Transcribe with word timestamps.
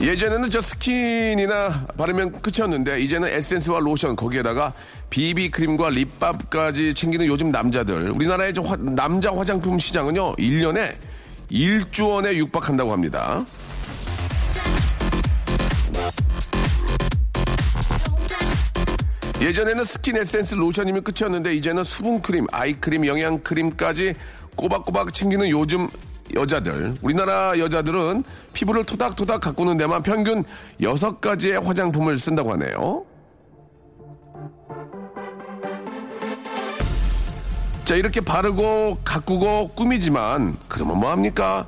예전에는 0.00 0.48
저 0.50 0.60
스킨이나 0.62 1.86
바르면 1.96 2.40
끝이었는데 2.40 3.00
이제는 3.00 3.28
에센스와 3.28 3.80
로션 3.80 4.14
거기에다가 4.14 4.72
비비 5.10 5.50
크림과 5.50 5.90
립밤까지 5.90 6.94
챙기는 6.94 7.26
요즘 7.26 7.50
남자들 7.50 8.10
우리나라의 8.12 8.54
저 8.54 8.62
화- 8.62 8.76
남자 8.76 9.34
화장품 9.34 9.76
시장은요 9.78 10.36
1년에 10.36 10.94
1조 11.50 12.10
원에 12.10 12.36
육박한다고 12.36 12.92
합니다. 12.92 13.44
예전에는 19.40 19.84
스킨 19.84 20.16
에센스 20.16 20.54
로션이면 20.54 21.04
끝이었는데 21.04 21.54
이제는 21.54 21.84
수분크림, 21.84 22.46
아이크림, 22.50 23.06
영양크림까지 23.06 24.14
꼬박꼬박 24.56 25.14
챙기는 25.14 25.48
요즘 25.48 25.88
여자들. 26.34 26.94
우리나라 27.02 27.58
여자들은 27.58 28.24
피부를 28.52 28.84
토닥토닥 28.84 29.40
가꾸는 29.40 29.76
데만 29.76 30.02
평균 30.02 30.44
6가지의 30.80 31.62
화장품을 31.62 32.18
쓴다고 32.18 32.52
하네요. 32.52 33.04
자, 37.84 37.94
이렇게 37.94 38.20
바르고 38.20 38.98
가꾸고 39.02 39.68
꾸미지만 39.68 40.56
그러면 40.68 41.00
뭐합니까? 41.00 41.66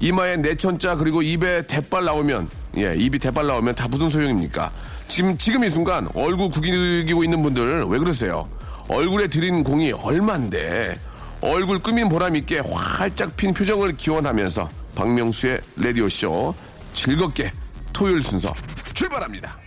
이마에 0.00 0.36
내천자 0.36 0.96
그리고 0.96 1.22
입에 1.22 1.66
대빨 1.68 2.04
나오면 2.04 2.48
예, 2.78 2.96
입이 2.96 3.20
대빨 3.20 3.46
나오면 3.46 3.76
다 3.76 3.86
무슨 3.86 4.08
소용입니까? 4.08 4.72
지금 5.06 5.38
지금 5.38 5.62
이 5.62 5.70
순간 5.70 6.08
얼굴 6.14 6.50
구기고 6.50 7.22
있는 7.22 7.42
분들 7.42 7.84
왜 7.84 7.98
그러세요? 7.98 8.48
얼굴에 8.88 9.28
들인 9.28 9.62
공이 9.62 9.92
얼만데 9.92 10.98
얼굴 11.42 11.80
꾸민 11.80 12.08
보람 12.08 12.36
있게 12.36 12.60
활짝 12.60 13.36
핀 13.36 13.52
표정을 13.52 13.96
기원하면서 13.96 14.68
박명수의 14.94 15.60
라디오 15.76 16.08
쇼 16.08 16.54
즐겁게 16.94 17.50
토요일 17.92 18.22
순서 18.22 18.54
출발합니다. 18.94 19.58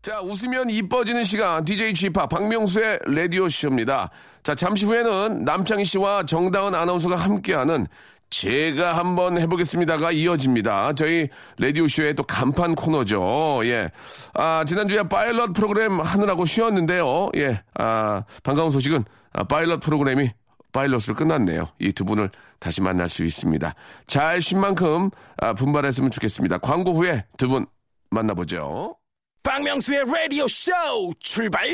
자, 0.00 0.20
웃으면 0.20 0.70
이뻐지는 0.70 1.24
시간 1.24 1.64
DJ 1.64 1.94
G파 1.94 2.26
박명수의 2.26 3.00
라디오 3.06 3.48
쇼입니다. 3.48 4.10
자, 4.44 4.54
잠시 4.54 4.84
후에는 4.84 5.44
남창희 5.44 5.84
씨와 5.84 6.26
정다은 6.26 6.74
아나운서가 6.74 7.16
함께하는 7.16 7.86
제가 8.30 8.98
한번 8.98 9.38
해보겠습니다가 9.38 10.10
이어집니다. 10.10 10.92
저희 10.94 11.28
라디오쇼의 11.58 12.14
또 12.14 12.24
간판 12.24 12.74
코너죠. 12.74 13.60
예. 13.64 13.90
아, 14.34 14.64
지난주에 14.66 15.04
파일럿 15.04 15.52
프로그램 15.52 16.00
하느라고 16.00 16.44
쉬었는데요. 16.44 17.30
예. 17.36 17.62
아, 17.74 18.24
반가운 18.42 18.70
소식은 18.72 19.04
아, 19.04 19.23
파일럿 19.42 19.80
프로그램이 19.80 20.30
파일럿으로 20.72 21.14
끝났네요. 21.16 21.68
이 21.80 21.92
두 21.92 22.04
분을 22.04 22.30
다시 22.58 22.80
만날 22.80 23.08
수 23.08 23.24
있습니다. 23.24 23.74
잘 24.06 24.40
쉰 24.40 24.58
만큼 24.58 25.10
아, 25.36 25.52
분발했으면 25.52 26.10
좋겠습니다. 26.10 26.58
광고 26.58 26.94
후에 26.94 27.24
두 27.36 27.48
분 27.48 27.66
만나보죠. 28.10 28.96
박명수의 29.42 30.04
라디오 30.06 30.46
쇼 30.48 30.72
출발! 31.20 31.66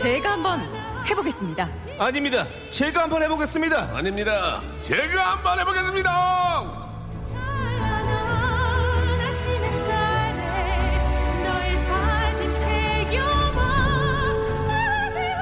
제가 0.00 0.32
한번 0.32 0.60
해보겠습니다. 1.06 1.68
아닙니다. 1.98 2.46
제가 2.70 3.02
한번 3.02 3.22
해보겠습니다. 3.22 3.94
아닙니다. 3.94 4.62
제가 4.80 5.32
한번 5.32 5.60
해보겠습니다. 5.60 6.10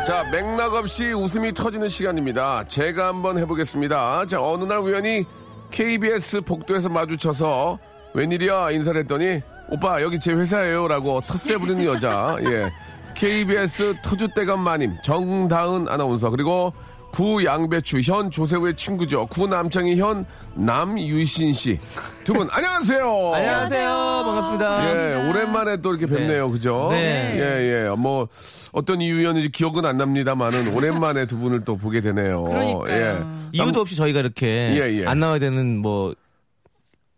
자, 0.05 0.25
맥락 0.33 0.75
없이 0.75 1.13
웃음이 1.13 1.55
터지는 1.55 1.87
시간입니다. 1.87 2.65
제가 2.65 3.07
한번 3.07 3.39
해보겠습니다. 3.39 4.27
자, 4.27 4.43
어느 4.43 4.65
날 4.65 4.79
우연히 4.81 5.25
KBS 5.71 6.41
복도에서 6.41 6.89
마주쳐서 6.89 7.79
웬일이야 8.13 8.73
인사를 8.73 9.03
했더니 9.03 9.41
오빠 9.69 10.03
여기 10.03 10.19
제 10.19 10.33
회사예요 10.33 10.89
라고 10.89 11.21
텃세 11.21 11.59
부리는 11.59 11.85
여자 11.85 12.37
예 12.43 12.73
KBS 13.19 13.97
터줏대감 14.03 14.59
마님 14.61 14.97
정다은 15.03 15.89
아나운서 15.89 16.31
그리고 16.31 16.73
구 17.11 17.45
양배추 17.45 18.01
현 18.03 18.31
조세호의 18.31 18.77
친구죠 18.77 19.27
구 19.27 19.49
남창희 19.49 19.97
현 19.99 20.25
남유신 20.55 21.53
씨 21.53 21.79
두 22.23 22.33
분 22.35 22.49
안녕하세요 22.51 23.33
안녕하세요. 23.35 23.89
반갑습니다. 24.25 24.85
예, 24.85 25.29
오랜만에 25.31 25.79
또 25.79 25.95
이렇게 25.95 26.07
뵙네요. 26.07 26.51
그죠? 26.51 26.89
네. 26.91 27.35
예, 27.39 27.87
예. 27.87 27.89
뭐, 27.97 28.29
어떤 28.73 29.01
이유였는지 29.01 29.49
기억은 29.51 29.87
안 29.87 29.97
납니다만은 29.97 30.75
오랜만에 30.75 31.25
두 31.27 31.39
분을 31.39 31.65
또 31.65 31.77
보게 31.77 32.01
되네요. 32.03 32.45
그러니까요. 32.45 33.49
이유도 33.53 33.81
없이 33.81 33.97
저희가 33.97 34.21
이렇게 34.21 34.47
예, 34.75 35.01
예. 35.01 35.07
안 35.07 35.21
나와야 35.21 35.39
되는 35.39 35.79
뭐 35.79 36.15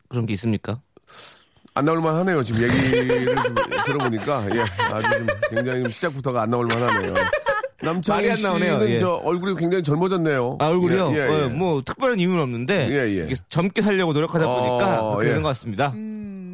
그런 0.08 0.26
게 0.26 0.32
있습니까? 0.34 0.80
안 1.74 1.84
나올만 1.84 2.14
하네요. 2.16 2.42
지금 2.42 2.62
얘기를 2.62 3.26
좀 3.36 3.54
들어보니까. 3.86 4.46
예, 4.54 4.60
아주 4.92 5.08
좀 5.10 5.26
굉장히 5.50 5.82
좀 5.84 5.92
시작부터가 5.92 6.42
안 6.42 6.50
나올만 6.50 6.82
하네요. 6.82 7.14
남창희. 7.82 8.36
씨는 8.36 8.88
예. 8.90 8.98
저 8.98 9.12
얼굴이 9.24 9.56
굉장히 9.56 9.82
젊어졌네요. 9.82 10.58
아, 10.60 10.66
얼굴이요? 10.66 11.12
예, 11.12 11.14
예, 11.14 11.20
예. 11.40 11.44
어, 11.44 11.48
뭐 11.48 11.80
특별한 11.82 12.18
이유는 12.18 12.40
없는데 12.40 12.88
예, 12.90 12.94
예. 13.20 13.24
이게 13.24 13.34
젊게 13.48 13.80
살려고 13.82 14.12
노력하다 14.12 14.46
보니까 14.46 15.00
어, 15.00 15.10
그렇게 15.12 15.26
예. 15.26 15.30
되는 15.30 15.42
것 15.42 15.48
같습니다. 15.50 15.94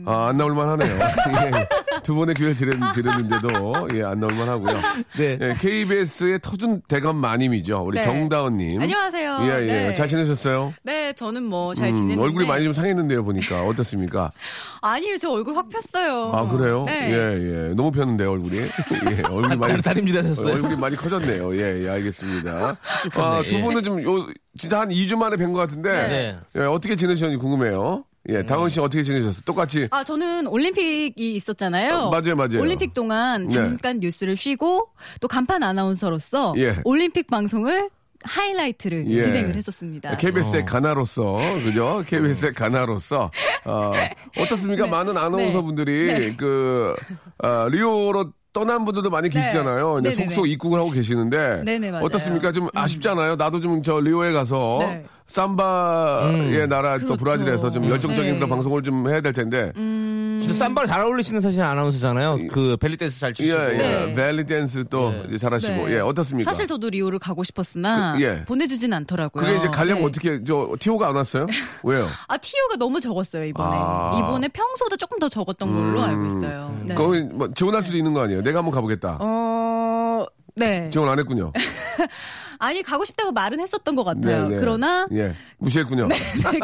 아, 0.08 0.28
안 0.28 0.36
나올만 0.36 0.68
하네요. 0.70 0.96
예. 1.96 2.02
두 2.02 2.14
번의 2.14 2.34
기회를 2.34 2.56
드렸, 2.56 2.92
드렸 2.94 3.16
는데도, 3.20 3.88
예, 3.94 4.02
안 4.04 4.20
나올만 4.20 4.48
하고요. 4.48 4.74
네. 5.18 5.38
예, 5.40 5.54
KBS의 5.58 6.40
터준 6.42 6.82
대감 6.88 7.16
마님이죠. 7.16 7.82
우리 7.84 7.98
네. 7.98 8.04
정다은님. 8.04 8.80
안녕하세요. 8.82 9.38
예, 9.42 9.46
예. 9.62 9.66
네. 9.88 9.94
잘 9.94 10.08
지내셨어요? 10.08 10.72
네, 10.82 11.12
저는 11.14 11.44
뭐잘 11.44 11.88
음, 11.88 11.94
지냈는데 11.94 12.22
얼굴이 12.22 12.46
많이 12.46 12.64
좀 12.64 12.72
상했는데요, 12.72 13.24
보니까. 13.24 13.64
어떻습니까? 13.66 14.30
아니요, 14.82 15.18
저 15.18 15.30
얼굴 15.30 15.56
확 15.56 15.68
폈어요. 15.68 16.32
아, 16.34 16.48
그래요? 16.48 16.84
네. 16.86 17.10
예, 17.12 17.68
예. 17.70 17.74
너무 17.74 17.90
폈는데요, 17.90 18.30
얼굴이. 18.32 18.58
예, 18.58 19.22
얼굴이 19.28 19.56
많이. 19.56 19.82
다림질 19.82 20.18
하셨어요? 20.18 20.54
얼굴이 20.54 20.76
많이 20.76 20.96
커졌네요. 20.96 21.54
예, 21.56 21.84
예, 21.84 21.88
알겠습니다. 21.90 22.76
아, 23.14 23.42
두 23.48 23.56
예. 23.56 23.62
분은 23.62 23.82
좀, 23.82 24.02
요, 24.02 24.26
진짜 24.58 24.80
한 24.80 24.88
2주 24.88 25.16
만에 25.16 25.36
뵌 25.36 25.52
것 25.52 25.58
같은데. 25.58 25.90
네. 26.08 26.38
예, 26.56 26.64
어떻게 26.66 26.96
지내셨는지 26.96 27.40
궁금해요. 27.40 28.04
예, 28.28 28.42
다은 28.44 28.68
씨 28.68 28.80
어떻게 28.80 29.02
지내셨어요? 29.02 29.42
똑같이. 29.44 29.88
아, 29.90 30.02
저는 30.04 30.46
올림픽이 30.48 31.34
있었잖아요. 31.36 31.94
어, 31.94 32.10
맞아요, 32.10 32.34
맞아요. 32.36 32.60
올림픽 32.60 32.92
동안 32.94 33.46
네. 33.48 33.54
잠깐 33.54 34.00
뉴스를 34.00 34.36
쉬고 34.36 34.88
또 35.20 35.28
간판 35.28 35.62
아나운서로서 35.62 36.54
예. 36.58 36.76
올림픽 36.84 37.28
방송을 37.28 37.88
하이라이트를 38.24 39.04
예. 39.08 39.22
진행을 39.22 39.54
했었습니다. 39.54 40.16
KBS의 40.16 40.64
아나로서, 40.64 41.38
그죠? 41.62 42.02
KBS의 42.08 42.54
아나로서, 42.54 43.30
어, 43.64 43.92
어떻습니까? 44.40 44.86
많은 44.88 45.16
아나운서 45.16 45.62
분들이, 45.62 46.06
네. 46.06 46.36
그, 46.36 46.94
어, 47.38 47.68
리오로 47.68 48.32
떠난 48.52 48.84
분들도 48.86 49.10
많이 49.10 49.28
네. 49.28 49.38
계시잖아요. 49.38 50.00
이제. 50.00 50.14
속속 50.14 50.48
입국을 50.48 50.80
하고 50.80 50.90
계시는데 50.90 51.62
네네, 51.64 51.90
맞아요. 51.90 52.06
어떻습니까? 52.06 52.50
좀 52.52 52.68
아쉽잖아요. 52.74 53.36
나도 53.36 53.60
좀 53.60 53.82
저 53.82 54.00
리오에 54.00 54.32
가서 54.32 54.78
네. 54.80 55.04
삼바의 55.26 56.68
나라 56.68 56.98
또 56.98 57.06
그렇죠. 57.06 57.24
브라질에서 57.24 57.70
좀 57.70 57.88
열정적인 57.88 58.24
네. 58.24 58.36
음. 58.36 58.36
그런 58.36 58.48
방송을 58.50 58.82
좀 58.82 59.08
해야 59.08 59.20
될 59.20 59.32
텐데. 59.32 59.72
진짜 59.74 60.54
쌈바를 60.54 60.88
잘 60.88 61.00
어울리시는 61.02 61.40
사실 61.40 61.62
아나운서잖아요. 61.62 62.48
그 62.52 62.76
벨리 62.76 62.96
댄스 62.96 63.18
잘 63.18 63.30
예, 63.30 63.34
추시고. 63.34 63.58
예. 63.58 63.76
네. 63.76 64.14
벨리 64.14 64.44
댄스 64.44 64.84
또 64.88 65.12
이제 65.26 65.38
잘하시고. 65.38 65.88
네. 65.88 65.94
예, 65.94 65.98
어떻습니까? 65.98 66.50
사실 66.50 66.66
저도 66.66 66.90
리오를 66.90 67.18
가고 67.18 67.42
싶었으나 67.42 68.14
그, 68.16 68.22
예. 68.22 68.44
보내주진 68.44 68.92
않더라고요. 68.92 69.44
그게 69.44 69.58
이제 69.58 69.68
가려면 69.68 70.02
네. 70.02 70.08
어떻게, 70.08 70.44
저, 70.44 70.76
티오가 70.78 71.08
안 71.08 71.16
왔어요? 71.16 71.46
왜요? 71.82 72.06
아 72.28 72.36
티오가 72.36 72.76
너무 72.76 73.00
적었어요 73.00 73.44
이번에. 73.44 73.70
아. 73.72 74.18
이번에 74.18 74.48
평소보다 74.48 74.96
조금 74.96 75.18
더 75.18 75.28
적었던 75.28 75.72
걸로 75.72 76.02
알고 76.02 76.26
있어요. 76.26 76.76
네. 76.84 76.94
거기 76.94 77.20
뭐 77.22 77.50
지원할 77.52 77.82
수도 77.82 77.96
있는 77.96 78.12
거 78.14 78.20
아니에요? 78.22 78.42
내가 78.42 78.58
한번 78.58 78.72
가보겠다. 78.74 79.18
어, 79.20 80.24
네. 80.56 80.88
지원 80.90 81.08
안 81.10 81.18
했군요. 81.18 81.52
아니 82.58 82.82
가고 82.82 83.04
싶다고 83.04 83.32
말은 83.32 83.60
했었던 83.60 83.94
것 83.94 84.02
같아요. 84.04 84.48
네, 84.48 84.54
네. 84.54 84.60
그러나 84.60 85.06
예, 85.12 85.34
무시했군요. 85.58 86.08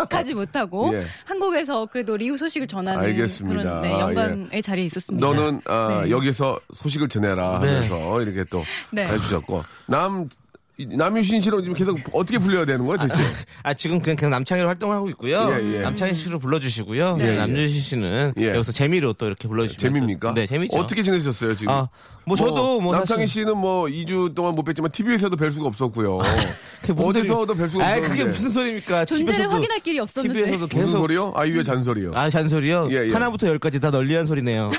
가지 0.09 0.33
못하고 0.33 0.91
예. 0.97 1.05
한국에서 1.27 1.85
그래도 1.85 2.17
리우 2.17 2.39
소식을 2.39 2.67
전하는 2.67 3.01
알겠습니다. 3.01 3.63
그런 3.63 3.81
네, 3.83 3.93
아, 3.93 4.01
영광의 4.01 4.63
자리에 4.63 4.87
있었습니다. 4.87 5.27
너는 5.27 5.61
아, 5.67 6.01
네. 6.05 6.11
여기서 6.11 6.59
소식을 6.73 7.11
전해라 7.11 7.59
네. 7.61 7.69
하면서 7.69 8.23
이렇게 8.23 8.43
또 8.45 8.65
네. 8.91 9.05
해주셨고 9.05 9.63
남 9.87 10.23
이- 10.25 10.42
남유신 10.79 11.41
씨로 11.43 11.61
지금 11.61 11.75
계속 11.75 11.99
어떻게 12.13 12.39
불려야 12.39 12.65
되는 12.65 12.85
거예요, 12.87 12.99
대체? 12.99 13.15
아 13.63 13.75
지금 13.75 14.01
그냥, 14.01 14.17
그냥 14.17 14.31
남창희로 14.33 14.67
활동하고 14.69 15.09
있고요. 15.11 15.49
예, 15.53 15.75
예. 15.77 15.83
남창희 15.83 16.15
씨로 16.15 16.39
불러주시고요. 16.39 17.19
예, 17.21 17.25
예. 17.25 17.37
남유신 17.37 17.81
씨는 17.83 18.33
예. 18.39 18.49
여기서 18.55 18.73
재미로 18.73 19.13
또 19.13 19.27
이렇게 19.27 19.47
불러주시면 19.49 19.79
재미입니까? 19.79 20.29
또- 20.29 20.35
네, 20.41 20.47
재미죠. 20.47 20.77
어떻게 20.79 21.03
지내셨어요, 21.03 21.55
지금? 21.55 21.73
아, 21.73 21.89
뭐 22.25 22.37
저도 22.37 22.81
뭐 22.81 22.93
남창희 22.97 23.27
사실- 23.27 23.43
씨는 23.43 23.57
뭐 23.59 23.85
2주 23.85 24.35
동안 24.35 24.55
못 24.55 24.65
뵀지만 24.65 24.91
TV에서도 24.91 25.37
뵐 25.37 25.53
수가 25.53 25.69
없었고요. 25.69 26.19
무슨 26.97 27.21
어디서도 27.21 27.55
뵐 27.55 27.69
수가 27.69 27.85
아, 27.85 27.89
없었는데. 27.91 28.09
그게 28.09 28.25
무슨 28.25 28.51
소리입니까? 28.51 29.05
존재를 29.05 29.53
확인할 29.53 29.79
길이 29.81 29.99
없었는데. 30.01 30.35
TV에서도 30.41 30.67
무슨 30.67 30.81
계속 30.81 30.97
소리요? 30.97 31.33
아이유의 31.37 31.65
잔소리요. 31.65 32.13
아 32.15 32.29
잔소리요? 32.31 32.89
예, 32.91 33.09
예. 33.09 33.13
하나부터 33.13 33.47
열까지 33.47 33.79
다 33.79 33.91
널리한 33.91 34.27
소리네요. 34.27 34.71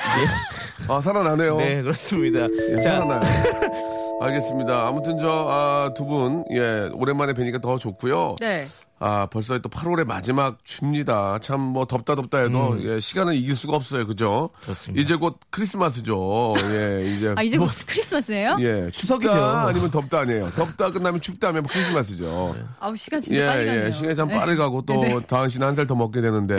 아, 0.90 1.00
살아나네요. 1.02 1.58
네, 1.58 1.82
그렇습니다. 1.82 2.48
예, 2.72 2.76
자, 2.82 3.00
살아나요. 3.00 3.22
알겠습니다. 4.24 4.88
아무튼 4.88 5.18
저, 5.18 5.28
아, 5.50 5.94
두 5.96 6.06
분, 6.06 6.44
예, 6.52 6.90
오랜만에 6.94 7.34
뵈니까 7.34 7.60
더 7.60 7.78
좋고요. 7.78 8.36
네. 8.40 8.68
아, 9.06 9.28
벌써 9.30 9.58
또 9.60 9.68
8월의 9.68 10.06
마지막 10.06 10.58
줍니다. 10.64 11.38
참 11.42 11.60
뭐 11.60 11.84
덥다 11.86 12.16
덥다 12.16 12.38
해도 12.38 12.78
예, 12.84 13.00
시간은 13.02 13.34
이길 13.34 13.54
수가 13.56 13.76
없어요. 13.76 14.08
그죠? 14.08 14.50
음. 14.54 14.62
그렇습니다. 14.62 15.02
이제 15.02 15.16
곧 15.16 15.40
크리스마스죠. 15.50 16.54
예, 16.72 17.02
이제 17.06 17.34
아 17.36 17.42
이제 17.44 17.58
곧 17.58 17.70
크리스마스예요? 17.86 18.56
예, 18.62 18.90
추석이죠. 18.92 19.32
아니면 19.34 19.92
덥다 19.92 20.20
아니에요. 20.22 20.50
덥다 20.52 20.92
끝나면 20.92 21.20
춥다 21.20 21.50
하면 21.50 21.64
크리스마스죠. 21.66 22.56
아우 22.80 22.96
시간 22.96 23.22
진짜 23.22 23.42
예, 23.42 23.48
빨리 23.48 23.66
가네요. 23.66 23.86
예. 23.88 23.92
시간이 23.92 24.16
참 24.16 24.28
네. 24.30 24.36
빠르게 24.38 24.58
가고 24.58 24.84
또 24.84 24.94
네. 25.02 25.20
다은 25.28 25.50
씨는 25.50 25.68
한 25.68 25.76
살 25.76 25.86
더 25.86 25.96
먹게 25.96 26.22
되는데. 26.22 26.56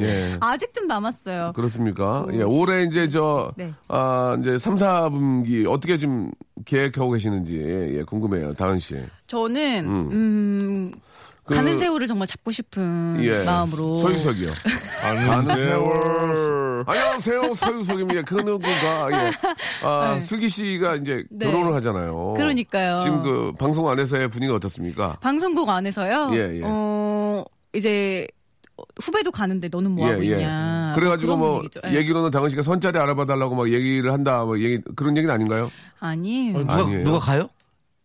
예. 0.00 0.36
아직 0.40 0.72
좀 0.74 0.86
남았어요. 0.86 1.52
그렇습니까? 1.54 2.26
예, 2.32 2.42
올해 2.42 2.84
이제 2.84 3.08
저, 3.08 3.52
네. 3.56 3.72
아, 3.88 4.36
이제 4.40 4.58
3, 4.58 4.76
4분기 4.76 5.68
어떻게 5.70 5.98
좀 5.98 6.30
계획하고 6.64 7.10
계시는지, 7.12 7.56
예, 7.98 8.02
궁금해요. 8.04 8.54
다은 8.54 8.78
씨. 8.78 8.96
저는 9.26 9.84
음, 9.86 10.92
그- 11.44 11.54
가는 11.54 11.76
세월을 11.76 12.06
정말 12.06 12.26
잡고 12.26 12.50
싶은 12.52 13.18
예. 13.22 13.44
마음으로 13.44 13.96
서유석이요. 13.96 14.50
가는 15.02 15.56
세월. 15.56 16.84
안녕하세요. 16.86 17.54
서유석입니다. 17.54 18.22
그 18.22 18.34
누구가, 18.36 19.08
예. 19.12 19.32
아, 19.82 20.14
네. 20.14 20.20
슬기 20.22 20.48
씨가 20.48 20.96
이제 20.96 21.24
네. 21.30 21.50
결혼을 21.50 21.74
하잖아요. 21.76 22.34
그러니까요. 22.36 22.98
지금 23.00 23.22
그 23.22 23.52
방송 23.58 23.88
안에서의 23.88 24.28
분위기가 24.28 24.56
어떻습니까? 24.56 25.16
방송국 25.20 25.68
안에서요. 25.68 26.30
예, 26.32 26.58
예. 26.58 26.60
어 26.64 27.44
이제 27.74 28.26
후배도 29.02 29.30
가는데 29.30 29.68
너는 29.68 29.90
뭐 29.92 30.06
하고 30.08 30.22
있냐. 30.22 30.92
그래가지고 30.96 31.26
그런 31.26 31.38
뭐 31.38 31.56
분위기죠. 31.58 31.80
예. 31.86 31.94
얘기로는 31.96 32.30
당은 32.30 32.48
씨가 32.50 32.62
선자리 32.62 32.98
알아봐달라고 32.98 33.54
막 33.54 33.72
얘기를 33.72 34.12
한다. 34.12 34.44
뭐 34.44 34.58
얘기 34.58 34.80
그런 34.96 35.16
얘기는 35.16 35.32
아닌가요? 35.34 35.70
아니. 36.00 36.52
어, 36.54 36.58
누가, 36.60 36.74
아니에요. 36.74 37.04
누가 37.04 37.18
가요? 37.18 37.48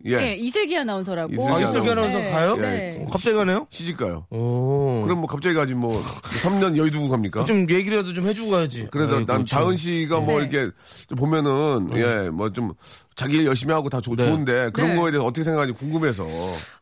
예. 0.05 0.15
네, 0.15 0.35
이슬기 0.35 0.77
아나운서라고. 0.77 1.33
이슬기 1.33 1.49
아, 1.51 1.55
아나운서. 1.57 1.71
이슬기 1.71 1.89
아나운서 1.91 2.17
네, 2.19 2.31
가요? 2.31 2.55
네. 2.55 3.05
갑자기 3.11 3.35
가네요? 3.35 3.67
시집 3.69 3.97
가요. 3.97 4.25
오. 4.29 5.01
그럼 5.03 5.17
뭐 5.19 5.27
갑자기 5.27 5.53
가지 5.55 5.73
뭐 5.73 6.01
3년 6.41 6.77
여의 6.77 6.89
두고 6.89 7.09
갑니까? 7.09 7.43
좀 7.43 7.69
얘기라도 7.69 8.13
좀 8.13 8.25
해주고 8.27 8.49
가야지. 8.49 8.87
그래도 8.91 9.17
아이고, 9.17 9.25
난 9.31 9.45
참. 9.45 9.63
다은 9.63 9.75
씨가 9.75 10.21
뭐 10.21 10.39
네. 10.39 10.47
이렇게 10.47 10.71
좀 11.09 11.17
보면은 11.17 11.89
예 11.97 12.29
뭐 12.29 12.49
좀 12.53 12.71
자기 13.15 13.35
일 13.39 13.45
열심히 13.47 13.73
하고 13.73 13.89
다 13.89 13.99
좋- 13.99 14.15
네. 14.15 14.23
좋은데 14.25 14.69
그런 14.71 14.91
네. 14.91 14.95
거에 14.95 15.11
대해서 15.11 15.25
어떻게 15.25 15.43
생각하는지 15.43 15.77
궁금해서 15.77 16.25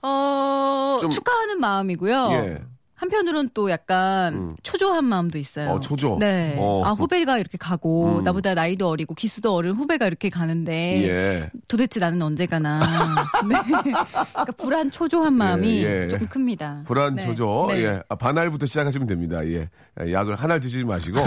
어, 0.04 0.98
좀- 1.02 1.10
축하하는 1.10 1.60
마음이고요. 1.60 2.30
예. 2.34 2.58
한편으로는 2.98 3.52
또 3.54 3.70
약간 3.70 4.52
초조한 4.64 5.06
마음도 5.06 5.38
있어요. 5.38 5.70
어, 5.70 5.80
초조? 5.80 6.18
네. 6.20 6.56
어. 6.58 6.84
아, 6.84 6.92
후배가 6.92 7.38
이렇게 7.38 7.58
가고, 7.58 8.18
음. 8.20 8.24
나보다 8.24 8.56
나이도 8.56 8.90
어리고, 8.90 9.14
기수도 9.14 9.54
어린 9.54 9.74
후배가 9.74 10.08
이렇게 10.08 10.30
가는데, 10.30 11.08
예. 11.08 11.52
도대체 11.68 12.00
나는 12.00 12.22
언제 12.24 12.46
가나. 12.48 12.80
네. 13.48 13.56
그러니까 13.72 14.46
불안, 14.58 14.90
초조한 14.92 15.34
마음이 15.34 15.84
예, 15.84 16.04
예. 16.06 16.08
조금 16.08 16.28
큽니다. 16.28 16.82
불안 16.86 17.16
네. 17.16 17.26
조조 17.26 17.68
네. 17.70 17.84
예 17.84 18.02
아, 18.10 18.16
반알부터 18.16 18.66
시작하시면 18.66 19.08
됩니다 19.08 19.46
예 19.48 19.70
예, 20.02 20.12
약을 20.14 20.36
한 20.36 20.48
알 20.52 20.60
드시지 20.60 20.84
마시고 20.86 21.20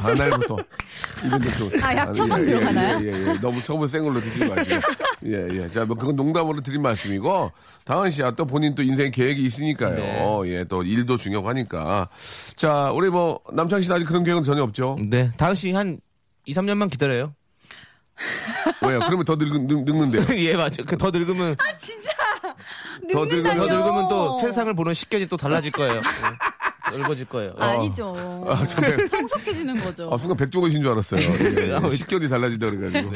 반알부터 0.00 0.56
이분들 1.26 1.50
또 1.58 1.70
아, 1.82 1.94
약 1.96 2.12
처방 2.14 2.40
예, 2.40 2.42
예, 2.42 2.46
들어가나요? 2.46 2.98
예, 3.02 3.06
예, 3.12 3.26
예. 3.34 3.40
너무 3.40 3.62
센 3.88 4.04
걸로 4.04 4.20
드시지 4.20 4.44
마시고 4.44 4.76
예 5.24 5.48
예 5.52 5.68
자 5.70 5.84
뭐 5.84 5.96
그건 5.96 6.16
농담으로 6.16 6.60
드린 6.60 6.80
말씀이고 6.82 7.52
다은 7.84 8.10
씨야 8.10 8.30
또 8.32 8.44
본인 8.46 8.74
또 8.74 8.82
인생 8.82 9.10
계획이 9.10 9.44
있으니까요 9.44 10.46
예또 10.46 10.82
일도 10.82 11.16
중요하고 11.16 11.48
하니까 11.48 12.08
자 12.56 12.90
우리 12.92 13.08
뭐 13.10 13.40
남창희 13.52 13.82
씨는 13.82 13.96
아직 13.96 14.04
그런 14.06 14.24
계획은 14.24 14.42
전혀 14.44 14.62
없죠 14.62 14.96
네. 15.08 15.30
다은 15.36 15.54
씨 15.54 15.72
한 15.72 15.98
2, 16.46 16.54
3년만 16.54 16.90
기다려요. 16.90 17.34
왜요 18.82 18.98
그러면 19.00 19.24
더 19.24 19.36
늙, 19.36 19.66
늙, 19.66 19.84
늙는데요 19.84 20.24
예, 20.40 20.56
맞아. 20.56 20.82
그더 20.82 21.10
늙으면, 21.10 21.52
아, 21.58 21.76
진짜! 21.76 22.10
더 22.42 22.52
늙으면- 22.52 23.12
더 23.12 23.24
늙는다뇨. 23.24 23.66
늙으면 23.66 24.08
또 24.08 24.32
세상을 24.40 24.72
보는 24.74 24.92
식견이 24.94 25.26
또 25.26 25.36
달라질 25.36 25.70
거예요. 25.70 25.94
예. 25.96 26.00
넓어질 26.90 27.24
거예요. 27.26 27.52
예. 27.60 27.64
아니죠. 27.64 28.14
아, 28.48 28.64
참, 28.64 28.84
백- 28.84 29.08
성숙해지는 29.08 29.80
거죠. 29.80 30.10
아, 30.12 30.18
순간 30.18 30.36
백종원이신 30.36 30.82
줄 30.82 30.90
알았어요. 30.90 31.20
예, 31.22 31.74
예. 31.84 31.90
식견이 31.90 32.28
달라지다 32.28 32.70
그래가지고. 32.70 33.12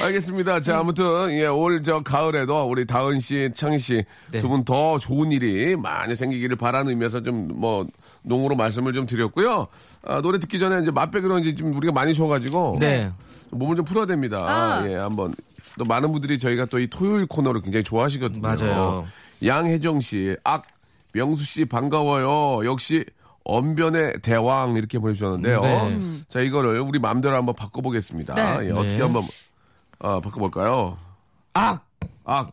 알겠습니다. 0.00 0.60
자, 0.60 0.78
아무튼, 0.78 1.30
예, 1.32 1.46
올 1.46 1.82
저 1.82 2.00
가을에도 2.02 2.64
우리 2.68 2.86
다은 2.86 3.20
씨, 3.20 3.50
창희 3.54 3.78
씨 3.78 4.04
네. 4.30 4.38
두분 4.38 4.64
더 4.64 4.98
좋은 4.98 5.32
일이 5.32 5.76
많이 5.76 6.14
생기기를 6.16 6.56
바라는 6.56 6.90
의미에서 6.90 7.22
좀 7.22 7.48
뭐, 7.54 7.86
농으로 8.22 8.54
말씀을 8.54 8.92
좀 8.92 9.06
드렸고요. 9.06 9.66
아, 10.04 10.20
노래 10.20 10.38
듣기 10.38 10.58
전에 10.58 10.82
이제 10.82 10.90
맛배기로 10.90 11.38
이제 11.38 11.54
좀 11.54 11.74
우리가 11.74 11.92
많이 11.92 12.12
쉬어가지고. 12.14 12.76
네. 12.80 13.10
몸을 13.50 13.76
좀 13.76 13.84
풀어야 13.84 14.06
됩니다. 14.06 14.38
아. 14.46 14.88
예, 14.88 14.94
한번. 14.96 15.34
또 15.78 15.84
많은 15.84 16.12
분들이 16.12 16.38
저희가 16.38 16.66
또 16.66 16.78
이 16.78 16.86
토요일 16.88 17.26
코너를 17.26 17.62
굉장히 17.62 17.82
좋아하시거든요. 17.84 18.42
맞아요. 18.42 19.06
양혜정 19.44 20.00
씨, 20.00 20.36
악, 20.44 20.64
명수 21.12 21.44
씨 21.44 21.64
반가워요. 21.64 22.64
역시 22.68 23.04
언변의 23.44 24.20
대왕 24.22 24.76
이렇게 24.76 24.98
보내주셨는데요. 24.98 25.60
네. 25.62 25.98
자, 26.28 26.40
이거를 26.40 26.80
우리 26.80 26.98
마음대로 26.98 27.36
한번 27.36 27.54
바꿔보겠습니다. 27.54 28.34
네. 28.34 28.68
예, 28.68 28.70
어떻게 28.72 28.96
네. 28.96 29.02
한번 29.02 29.24
어, 29.98 30.20
바꿔볼까요? 30.20 30.98
악! 31.54 31.86
악, 32.24 32.52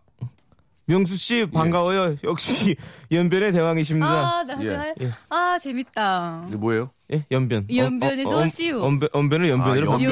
명수 0.90 1.18
씨, 1.18 1.46
반가워요. 1.52 2.16
역시, 2.24 2.76
연변의 3.12 3.52
대왕이십니다. 3.52 4.08
아, 4.08 4.44
나, 4.44 4.58
예. 4.64 4.94
예. 5.02 5.12
아, 5.30 5.60
재밌다. 5.62 6.46
이게 6.48 6.56
뭐예요? 6.56 6.92
예, 7.14 7.26
연변. 7.30 7.68
연변에서 7.74 8.30
어, 8.30 8.40
어, 8.40 8.44
어, 8.46 8.48
씨유. 8.48 8.82
언변, 8.84 9.10
언변을 9.12 9.50
연변으로 9.50 9.92
아, 9.92 9.98
바꿔. 9.98 10.08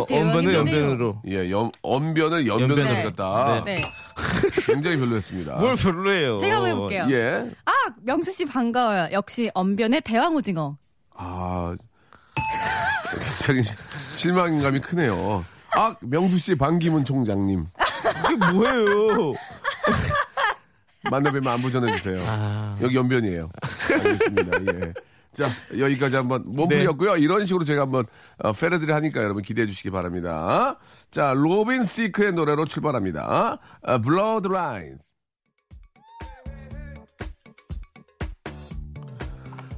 바꿔. 0.00 0.14
어, 0.14 0.20
언변을. 0.20 0.54
연변으로. 0.54 1.22
예, 1.28 1.50
연, 1.50 1.72
언변을 1.82 2.46
연변으로 2.46 2.78
연변으로. 2.80 3.10
바꿨다. 3.12 3.64
네. 3.64 3.82
굉장히 4.66 4.96
별로였습니다. 4.98 5.56
뭘 5.56 5.74
별로예요. 5.74 6.38
제가 6.38 6.56
한번 6.56 6.70
해볼게요. 6.70 7.06
예. 7.10 7.50
아, 7.64 7.72
명수 8.02 8.32
씨 8.32 8.44
반가워요. 8.44 9.08
역시 9.12 9.50
언변의 9.54 10.02
대왕 10.02 10.34
오징어. 10.36 10.76
아, 11.16 11.74
굉장히 13.46 13.62
실망감이 14.16 14.78
크네요. 14.80 15.44
악, 15.72 15.98
명수 16.00 16.38
씨 16.38 16.54
반기문 16.54 17.04
총장님. 17.04 17.66
이게 18.32 18.52
뭐예요? 18.52 19.34
만나뵈면 21.10 21.52
안부 21.52 21.70
전해주세요. 21.70 22.24
아. 22.26 22.78
여기 22.82 22.96
연변이에요. 22.96 23.48
알겠습니다. 23.90 24.74
예. 24.74 24.92
자, 25.32 25.48
여기까지 25.78 26.16
한번 26.16 26.42
네. 26.46 26.56
몸풀이었고요. 26.56 27.16
이런 27.16 27.46
식으로 27.46 27.64
제가 27.64 27.82
한번 27.82 28.04
어, 28.38 28.52
페레드를 28.52 28.94
하니까 28.94 29.22
여러분 29.22 29.42
기대해 29.42 29.66
주시기 29.66 29.90
바랍니다. 29.90 30.76
자, 31.10 31.32
로빈 31.34 31.84
시크의 31.84 32.32
노래로 32.32 32.64
출발합니다. 32.64 33.58
어, 33.82 33.98
Blurred 34.00 34.48
Lines. 34.50 35.10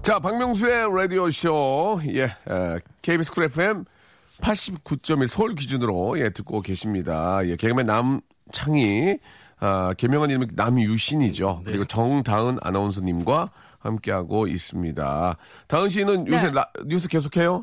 자, 0.02 0.18
박명수의 0.18 0.88
라디오쇼. 0.96 2.00
예, 2.08 2.24
에, 2.24 2.30
KBS 3.02 3.30
쿨 3.32 3.44
FM 3.44 3.84
89.1 4.40 5.28
서울 5.28 5.54
기준으로 5.54 6.18
예 6.18 6.30
듣고 6.30 6.60
계십니다. 6.60 7.40
예 7.44 7.54
개그맨 7.54 7.86
남창희 7.86 9.18
아 9.64 9.94
개명한 9.96 10.28
이름이 10.30 10.48
남유신이죠. 10.54 11.62
그리고 11.64 11.84
정다은 11.84 12.58
아나운서님과 12.62 13.50
함께하고 13.78 14.48
있습니다. 14.48 15.36
다은 15.68 15.88
씨는 15.88 16.26
요새 16.26 16.46
네. 16.48 16.50
라- 16.52 16.68
뉴스 16.86 17.06
계속해요? 17.08 17.62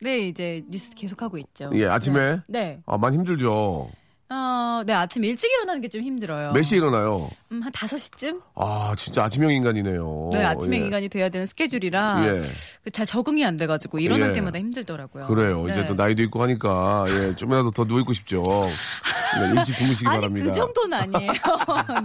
네, 0.00 0.20
이제 0.20 0.62
뉴스 0.70 0.90
계속하고 0.94 1.38
있죠. 1.38 1.70
예 1.74 1.86
아침에 1.86 2.38
네. 2.46 2.80
아 2.86 2.96
많이 2.96 3.16
힘들죠. 3.16 3.90
어, 4.32 4.82
네, 4.86 4.94
아침 4.94 5.22
일찍 5.24 5.50
일어나는 5.52 5.80
게 5.82 5.88
좀 5.92 6.00
힘들어요. 6.00 6.52
몇 6.52 6.62
시에 6.62 6.78
일어나요? 6.78 7.28
음, 7.50 7.60
한 7.60 7.70
5시쯤? 7.70 8.40
아 8.54 8.94
진짜 8.96 9.24
아침형 9.24 9.50
인간이네요. 9.50 10.30
네, 10.32 10.42
아침에 10.42 10.78
예. 10.80 10.84
인간이 10.84 11.08
돼야 11.10 11.28
되는 11.28 11.46
스케줄이라 11.46 12.24
예. 12.26 12.90
잘 12.92 13.04
적응이 13.04 13.44
안 13.44 13.58
돼가지고 13.58 13.98
일어날 13.98 14.30
예. 14.30 14.32
때마다 14.32 14.58
힘들더라고요. 14.58 15.26
그래요. 15.26 15.66
이제 15.66 15.82
네. 15.82 15.86
또 15.86 15.92
나이도 15.94 16.22
있고 16.22 16.42
하니까 16.42 17.04
예, 17.08 17.36
좀이라도 17.36 17.72
더 17.72 17.84
누워 17.84 18.00
있고 18.00 18.14
싶죠. 18.14 18.42
네, 19.38 19.50
일찍 19.54 19.76
주무시기 19.76 20.08
아니, 20.08 20.16
바랍니다. 20.20 20.46
그 20.48 20.54
정도는 20.56 20.98
아니에요. 20.98 21.32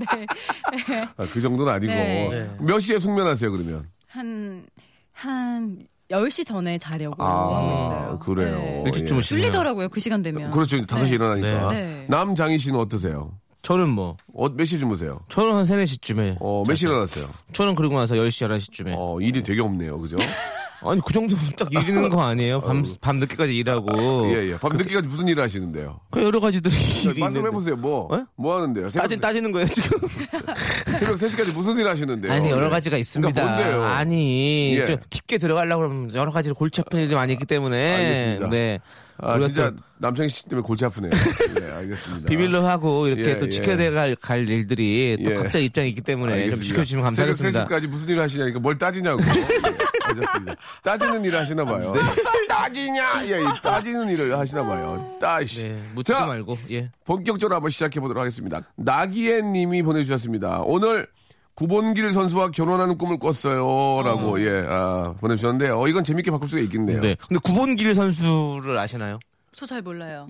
네. 0.89 1.07
아, 1.15 1.27
그 1.31 1.39
정도는 1.39 1.72
아니고 1.72 1.93
네. 1.93 2.50
몇 2.60 2.79
시에 2.81 3.00
숙면하세요 3.00 3.50
그러면? 3.51 3.88
한, 4.07 4.65
한 5.13 5.88
10시 6.10 6.46
전에 6.46 6.78
자려고 6.78 7.22
하고 7.24 7.56
아 7.56 8.00
있어요. 8.02 8.20
그래요. 8.20 8.56
네. 8.58 8.84
일찍 8.86 9.02
예. 9.02 9.06
주무시네요. 9.06 9.44
뚫리더라고요, 9.44 9.90
그 9.90 10.00
시간 10.00 10.22
되면. 10.22 10.52
그렇죠. 10.52 10.78
5시 10.78 11.12
에 11.12 11.16
일어나니까. 11.16 11.68
네. 11.74 12.06
남장희 12.08 12.60
씨는 12.60 12.80
어떠세요? 12.80 13.34
저는 13.67 13.89
뭐, 13.89 14.15
어, 14.33 14.47
몇시 14.47 14.79
주무세요? 14.79 15.19
저는 15.27 15.51
한 15.51 15.65
3, 15.65 15.79
4시쯤에. 15.79 16.38
어, 16.39 16.63
몇시 16.65 16.86
일어났어요? 16.86 17.27
저는 17.51 17.75
그러고 17.75 17.97
나서 17.97 18.15
10시, 18.15 18.47
11시쯤에. 18.47 18.95
어, 18.97 19.19
일이 19.19 19.43
되게 19.43 19.59
없네요. 19.59 20.00
그죠? 20.00 20.15
아니, 20.83 21.01
그 21.05 21.12
정도면 21.12 21.51
딱 21.57 21.67
일하는 21.74 22.07
거 22.07 22.24
아니에요? 22.24 22.62
밤, 22.62 22.86
밤 23.01 23.17
늦게까지 23.17 23.53
일하고. 23.53 24.29
예, 24.29 24.51
예. 24.51 24.57
밤 24.57 24.71
늦게까지 24.77 25.09
무슨 25.09 25.27
일을 25.27 25.43
하시는데요? 25.43 26.00
그 26.12 26.24
여러 26.24 26.39
가지들이 26.39 26.74
일이 26.74 26.95
있는데. 27.07 27.19
말씀해보세요. 27.19 27.75
뭐, 27.75 28.07
어? 28.09 28.25
뭐 28.38 28.55
하는데요? 28.55 28.88
새벽, 28.88 29.03
따지, 29.03 29.19
따지는 29.19 29.51
거예요, 29.51 29.67
지금? 29.67 30.00
새벽 30.97 31.17
3시까지 31.17 31.53
무슨 31.53 31.77
일 31.77 31.89
하시는데요? 31.89 32.31
아니, 32.31 32.50
여러 32.50 32.65
네. 32.65 32.69
가지가 32.69 32.95
있습니다. 32.95 33.33
그러니까 33.33 33.65
뭔데요? 33.65 33.83
아니, 33.83 34.77
예. 34.77 34.86
좀 34.86 34.95
깊게 35.09 35.39
들어가려고 35.39 35.81
그러면 35.81 36.13
여러 36.13 36.31
가지로 36.31 36.55
골치 36.55 36.79
아픈 36.79 37.00
일이 37.01 37.13
많이 37.13 37.33
있기 37.33 37.45
때문에. 37.45 37.95
알겠습니다. 37.95 38.50
네. 38.50 38.79
아, 39.19 39.39
진짜 39.39 39.71
또 39.71 39.77
남창희 39.97 40.29
씨 40.29 40.45
때문에 40.45 40.65
골치 40.65 40.86
아프네요. 40.86 41.12
예, 41.62 41.71
알겠습니다. 41.71 42.29
비밀로 42.29 42.65
하고 42.65 43.07
이렇게 43.07 43.31
예, 43.31 43.38
또 43.38 43.45
예. 43.47 43.50
지켜야 43.50 43.91
갈, 43.91 44.15
갈 44.15 44.47
일들이 44.47 45.17
또 45.24 45.31
예. 45.31 45.36
각자 45.36 45.59
입장이 45.59 45.89
있기 45.89 46.01
때문에 46.01 46.31
좀 46.31 46.39
알겠습니다. 46.39 46.67
지켜주시면 46.67 47.03
감사하겠습니다. 47.03 47.59
새벽 47.59 47.81
3시까지 47.81 47.88
무슨 47.88 48.09
일을 48.09 48.21
하시냐니까 48.21 48.59
뭘 48.59 48.77
따지냐고. 48.77 49.21
예, 49.24 49.41
알겠습니다. 50.05 50.55
따지는 50.83 51.25
일을 51.25 51.39
하시나 51.39 51.65
봐요. 51.65 51.93
네. 51.93 52.01
따지냐? 52.47 53.24
예, 53.25 53.41
이 53.41 53.62
따지는 53.62 54.09
일을 54.09 54.38
하시나 54.38 54.63
봐요. 54.63 55.17
따시. 55.19 55.63
네, 55.63 55.81
묻지도 55.93 56.17
자, 56.17 56.25
말고, 56.25 56.57
예. 56.71 56.91
본격적으로 57.05 57.55
한번 57.55 57.69
시작해 57.71 58.00
보도록 58.00 58.21
하겠습니다. 58.21 58.62
나기애 58.75 59.41
님이 59.41 59.83
보내주셨습니다. 59.83 60.62
오늘 60.62 61.07
구본길 61.58 62.14
선수와 62.14 62.52
결혼하는 62.52 63.00
꿈을 63.00 63.18
꿨어요. 63.18 64.04
라고, 64.04 64.40
예, 64.46 64.64
아, 64.70 65.16
보내주셨는데, 65.20 65.72
어, 65.72 65.88
이건 65.88 66.04
재밌게 66.04 66.30
바꿀 66.30 66.48
수가 66.48 66.62
있겠네요. 66.62 67.02
네. 67.02 67.16
근데 67.28 67.40
구본길 67.44 67.96
선수를 67.96 68.78
아시나요? 68.78 69.18
저 69.56 69.66
잘 69.66 69.82
몰라요. 69.82 70.28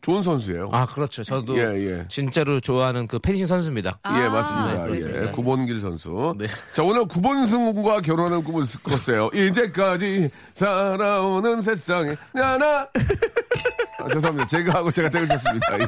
좋은 0.00 0.22
선수예요. 0.22 0.70
아, 0.72 0.86
그렇죠. 0.86 1.22
저도 1.22 1.58
예, 1.58 1.62
예. 1.74 2.04
진짜로 2.08 2.58
좋아하는 2.58 3.06
그 3.06 3.18
펜싱 3.18 3.44
선수입니다. 3.44 3.98
아, 4.02 4.22
예, 4.24 4.28
맞습니다. 4.28 4.86
네. 4.86 5.26
예, 5.26 5.30
구본길 5.30 5.78
선수. 5.80 6.34
네. 6.38 6.46
자, 6.72 6.82
오늘 6.82 7.04
구본승과 7.04 8.00
결혼하는 8.00 8.42
꿈을 8.42 8.64
꿨어요. 8.82 9.28
이제까지 9.34 10.30
살아오는 10.54 11.60
세상에, 11.60 12.16
나나. 12.32 12.88
아, 13.98 14.08
죄송합니다. 14.10 14.46
제가 14.46 14.78
하고 14.78 14.90
제가 14.90 15.10
땡을 15.10 15.28
쳤습니다. 15.28 15.78
예. 15.78 15.86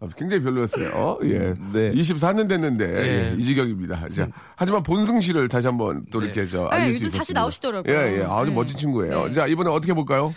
아, 0.00 0.06
굉장히 0.16 0.42
별로였어요. 0.42 0.90
어? 0.94 1.18
예. 1.24 1.54
네. 1.72 1.92
24년 1.92 2.48
됐는데, 2.48 2.84
예. 2.84 3.30
예, 3.30 3.34
이 3.38 3.44
지경입니다. 3.44 4.08
자, 4.14 4.28
하지만 4.56 4.82
본승 4.82 5.20
씨를 5.20 5.48
다시 5.48 5.66
한번 5.66 6.04
또 6.10 6.20
이렇게 6.22 6.46
저, 6.46 6.64
네, 6.64 6.76
알릴 6.76 6.86
수 6.86 7.04
요즘 7.04 7.06
있었습니다. 7.06 7.18
다시 7.18 7.32
나오시더라고요. 7.32 7.94
예, 7.94 8.18
예. 8.18 8.24
아주 8.24 8.50
네. 8.50 8.54
멋진 8.56 8.76
친구예요. 8.76 9.26
네. 9.26 9.32
자, 9.32 9.46
이번에 9.46 9.70
어떻게 9.70 9.94
볼까요? 9.94 10.32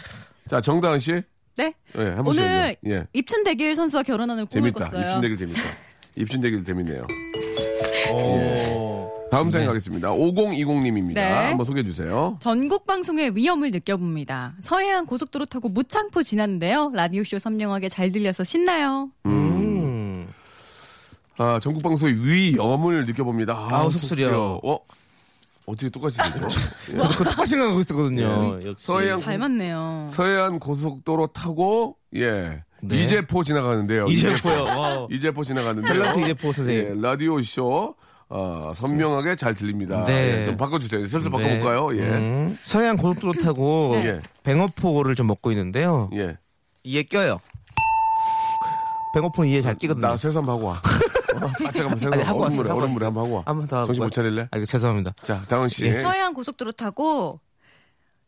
자, 0.48 0.62
정다은 0.62 1.00
씨. 1.00 1.22
네. 1.58 1.74
예. 1.98 2.16
오늘 2.26 2.76
예. 2.88 3.06
입춘대길 3.14 3.76
선수와 3.76 4.04
결혼하는 4.04 4.46
꿈을 4.48 4.72
재밌다. 4.72 4.90
꿨어요. 4.92 5.06
입춘대길 5.08 5.38
재밌다. 5.38 5.62
입춘대길 6.16 6.64
재밌네요. 6.64 7.08
예. 8.12 8.59
다음 9.32 9.52
사연 9.52 9.68
가겠습니다. 9.68 10.10
5020님입니다. 10.10 11.14
네. 11.16 11.30
한번 11.50 11.66
소개해 11.66 11.84
주세요. 11.86 12.38
전국 12.42 12.86
방송의 12.88 13.36
위험을 13.36 13.72
느껴봅니다. 13.72 14.56
서해안 14.62 15.06
고속도로 15.06 15.46
타고 15.46 15.70
무창포 15.70 16.24
지났는데요. 16.24 16.92
라디오쇼 16.96 17.38
선명하게 17.40 17.90
잘 17.90 18.12
들려서 18.12 18.44
신나요. 18.44 19.12
음. 19.28 20.28
아, 21.38 21.60
전국 21.62 21.84
방송의 21.84 22.16
위험을 22.26 23.06
느껴봅니다. 23.06 23.54
아, 23.54 23.68
아우, 23.72 23.92
속쓰려. 23.92 24.60
어? 24.64 24.80
어떻게 25.68 25.90
똑같이 25.90 26.18
되죠? 26.18 26.48
예. 26.92 26.98
저도 26.98 27.16
그 27.16 27.24
똑같이 27.24 27.52
생각하고 27.52 27.80
있었거든요. 27.82 28.60
역시. 28.66 28.86
서해안 28.88 29.20
잘 29.20 29.38
맞네요. 29.38 30.08
서해안 30.10 30.58
고속도로 30.60 31.28
타고 31.28 31.96
예 32.16 32.64
네. 32.82 33.04
이제포 33.04 33.44
지나가는데요. 33.44 34.08
이제포요. 34.08 34.64
어. 34.64 35.08
이제포 35.12 35.44
지나가는데요. 35.44 35.94
탤런트 35.94 36.24
이제포 36.24 36.52
선생님. 36.52 36.84
예, 36.98 37.02
라디오 37.02 37.40
쇼 37.44 37.94
어, 38.30 38.74
선명하게 38.76 39.36
잘 39.36 39.56
들립니다. 39.56 40.04
네. 40.06 40.42
예, 40.42 40.46
좀 40.46 40.56
바꿔주세요. 40.58 41.06
슬슬 41.08 41.32
바꿔볼까요? 41.32 41.96
예. 41.98 42.02
음. 42.02 42.58
서해안 42.62 42.98
고속도로 42.98 43.34
타고 43.42 43.94
예. 44.04 44.20
뱅어포를 44.44 45.16
좀 45.16 45.28
먹고 45.28 45.52
있는데요. 45.52 46.10
예. 46.14 46.38
이에 46.84 47.04
껴요. 47.04 47.40
뱅어포는 49.16 49.50
이에 49.50 49.62
잘 49.64 49.76
끼거든요. 49.76 50.08
나 50.08 50.16
한번 50.16 50.50
하고 50.50 50.66
와. 50.68 50.74
어, 50.74 51.48
아, 51.68 51.72
잠깐만, 51.72 51.98
세수 51.98 52.14
아니, 52.14 52.22
하고 52.22 52.44
얼음물에, 52.44 52.70
하고 52.70 52.82
얼음물에. 52.82 53.06
한번 53.06 53.26
하고 53.26 53.36
와. 53.38 53.44
한번 53.48 53.68
더 53.68 53.78
하고 53.78 53.88
정신 53.88 54.04
못. 54.04 54.12
차릴래? 54.12 54.48
아, 54.52 54.64
죄송합니다. 54.64 55.14
자, 55.24 55.42
다은 55.48 55.68
씨. 55.68 55.86
예. 55.86 56.02
서해안 56.02 56.34
고속도로 56.36 56.74
타고 56.74 57.40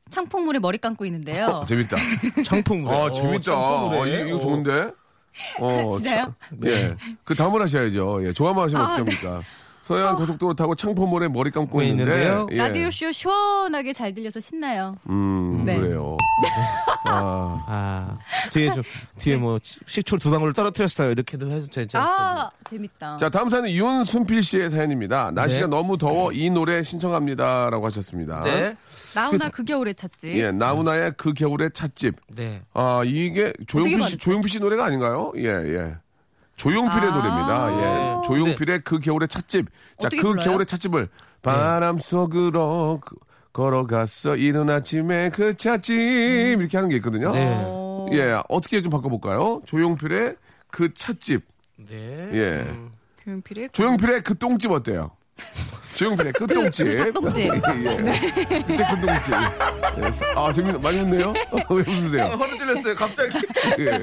창풍물에 0.09 0.57
머리 0.59 0.79
감고 0.79 1.05
있는데요. 1.05 1.45
어, 1.45 1.65
재밌다. 1.65 1.97
청풍물에. 2.43 2.95
아, 2.95 3.03
어, 3.03 3.11
재밌다. 3.11 3.53
어, 3.55 4.07
이, 4.07 4.27
이거 4.27 4.39
좋은데? 4.39 4.91
어, 5.59 5.91
진짜요? 6.01 6.33
참, 6.49 6.59
예. 6.65 6.95
그 7.23 7.35
다음을 7.35 7.61
하셔야죠. 7.61 8.27
예. 8.27 8.33
좋아만 8.33 8.63
하시면 8.65 8.81
아, 8.81 8.85
어떡합니까? 8.87 9.41
서해안 9.91 10.15
고속도로 10.15 10.53
타고 10.53 10.73
창포몰에 10.73 11.27
머리 11.27 11.51
감고 11.51 11.81
네. 11.81 11.87
있는데. 11.87 12.33
예. 12.51 12.57
라디오 12.57 12.89
쇼 12.89 13.11
시원하게 13.11 13.93
잘 13.93 14.13
들려서 14.13 14.39
신나요. 14.39 14.95
음, 15.09 15.63
네. 15.65 15.77
그래요. 15.77 16.17
아, 17.05 17.63
아, 17.67 18.17
뒤에 18.51 18.71
좀, 18.71 18.83
뒤에 19.19 19.35
뭐, 19.35 19.59
식초 19.61 20.17
두 20.17 20.31
방울 20.31 20.53
떨어뜨렸어요. 20.53 21.11
이렇게도 21.11 21.47
해도 21.47 21.67
되지 21.67 21.97
않습니까? 21.97 22.41
아, 22.41 22.51
재밌다. 22.69 23.17
자, 23.17 23.29
다음 23.29 23.49
사연은 23.49 23.71
윤순필 23.71 24.41
씨의 24.43 24.69
사연입니다. 24.69 25.31
날씨가 25.31 25.67
네. 25.67 25.69
너무 25.69 25.97
더워 25.97 26.31
이 26.31 26.49
노래 26.49 26.83
신청합니다라고 26.83 27.85
하셨습니다. 27.87 28.41
네. 28.41 28.75
나훈아 29.13 29.49
그 29.49 29.63
겨울에 29.63 29.93
찾지. 29.93 30.39
예, 30.39 30.51
나훈아의 30.51 31.13
그 31.17 31.33
겨울의 31.33 31.71
찻집. 31.73 32.15
네. 32.35 32.61
아, 32.73 33.01
이게 33.05 33.51
조용필 33.67 34.03
씨? 34.03 34.17
조용필 34.17 34.49
씨 34.49 34.59
노래가 34.59 34.85
아닌가요? 34.85 35.33
예, 35.37 35.47
예. 35.47 35.95
조용필의 36.55 37.09
아. 37.09 37.15
노래입니다. 37.15 37.81
예. 38.17 38.21
조용필의 38.27 38.81
그 38.83 38.99
겨울의 38.99 39.27
찻집. 39.27 39.67
자, 39.99 40.09
그 40.09 40.17
불러요? 40.17 40.45
겨울의 40.45 40.65
찻집을 40.65 41.09
바람 41.41 41.97
속으로 41.97 43.01
그- 43.03 43.15
걸어갔어. 43.53 44.35
이른 44.35 44.69
아침에 44.69 45.29
그 45.31 45.53
찻집. 45.55 45.93
이렇게 45.95 46.77
하는 46.77 46.89
게 46.89 46.95
있거든요. 46.97 47.31
네. 47.33 47.51
어, 47.65 48.07
예, 48.13 48.39
어떻게 48.47 48.81
좀 48.81 48.91
바꿔볼까요? 48.91 49.61
조용필의 49.65 50.35
그 50.69 50.93
찻집. 50.93 51.43
네. 51.77 52.29
예. 52.33 52.73
조용필의 53.23 53.69
조용필의 53.71 54.21
그 54.23 54.37
똥집 54.37 54.71
어때요? 54.71 55.11
조용필의 55.93 56.33
그 56.33 56.47
똥집. 56.47 56.85
그 56.85 56.97
닭똥집. 56.97 57.45
예. 57.45 57.51
그때 58.65 58.83
그 58.89 59.05
똥집. 59.05 59.33
예. 59.33 60.35
아, 60.35 60.53
재밌, 60.53 60.79
많이 60.81 60.99
웃네요? 60.99 61.33
왜 61.69 61.83
웃으세요? 61.87 62.25
허리 62.25 62.57
찔렸어요, 62.57 62.95
갑자기. 62.95 63.37
예. 63.79 64.01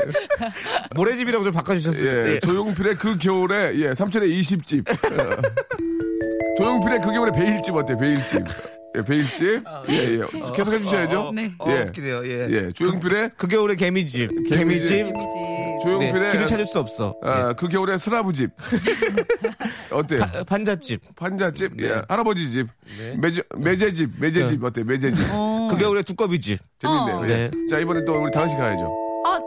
모래집이라고 0.94 1.44
좀 1.44 1.52
바꿔주셨어요. 1.52 2.06
예. 2.06 2.34
예. 2.34 2.38
조용필의 2.40 2.96
그 2.96 3.16
겨울에, 3.18 3.72
예, 3.76 3.94
삼천의 3.94 4.28
20집. 4.28 4.88
어. 4.90 5.42
조용필의 6.58 7.00
그 7.00 7.12
겨울에 7.12 7.32
베일집 7.32 7.74
어때요? 7.74 7.96
베일집. 7.98 8.44
예, 8.96 9.02
베일집. 9.02 9.64
예, 9.88 9.94
예. 9.94 10.18
계속 10.54 10.72
해주셔야죠. 10.74 11.32
네. 11.34 11.52
어, 11.58 11.70
예. 11.70 11.80
웃기네요, 11.82 12.26
예. 12.26 12.48
예. 12.50 12.72
조용필의, 12.72 13.30
그 13.36 13.48
겨울에 13.48 13.74
개미집. 13.74 14.28
개미집. 14.50 14.50
개미집. 14.50 14.86
재미지. 14.88 15.67
네, 15.78 15.82
조용필의, 15.82 16.32
길을 16.32 16.46
찾을 16.46 16.66
수 16.66 16.78
없어. 16.78 17.14
아, 17.22 17.52
그 17.54 17.68
겨울에 17.68 17.98
스라브집. 17.98 18.50
어때요? 19.90 20.26
예. 20.36 20.42
판잣집. 20.44 21.00
판자집, 21.16 21.80
예, 21.80 22.02
할아버지 22.08 22.50
집, 22.50 22.68
매제, 23.18 23.42
매제집, 23.56 24.10
매제집, 24.18 24.62
어때? 24.62 24.84
매제집. 24.84 25.26
어. 25.32 25.68
그 25.70 25.76
겨울에 25.78 26.02
두꺼비 26.02 26.40
집. 26.40 26.58
재밌네요. 26.78 27.16
어. 27.16 27.28
예. 27.28 27.28
네. 27.28 27.50
자, 27.70 27.78
이번에 27.78 28.04
또 28.04 28.12
우리 28.22 28.30
다은 28.30 28.48
씨 28.48 28.56
가야죠. 28.56 28.92
아, 29.26 29.38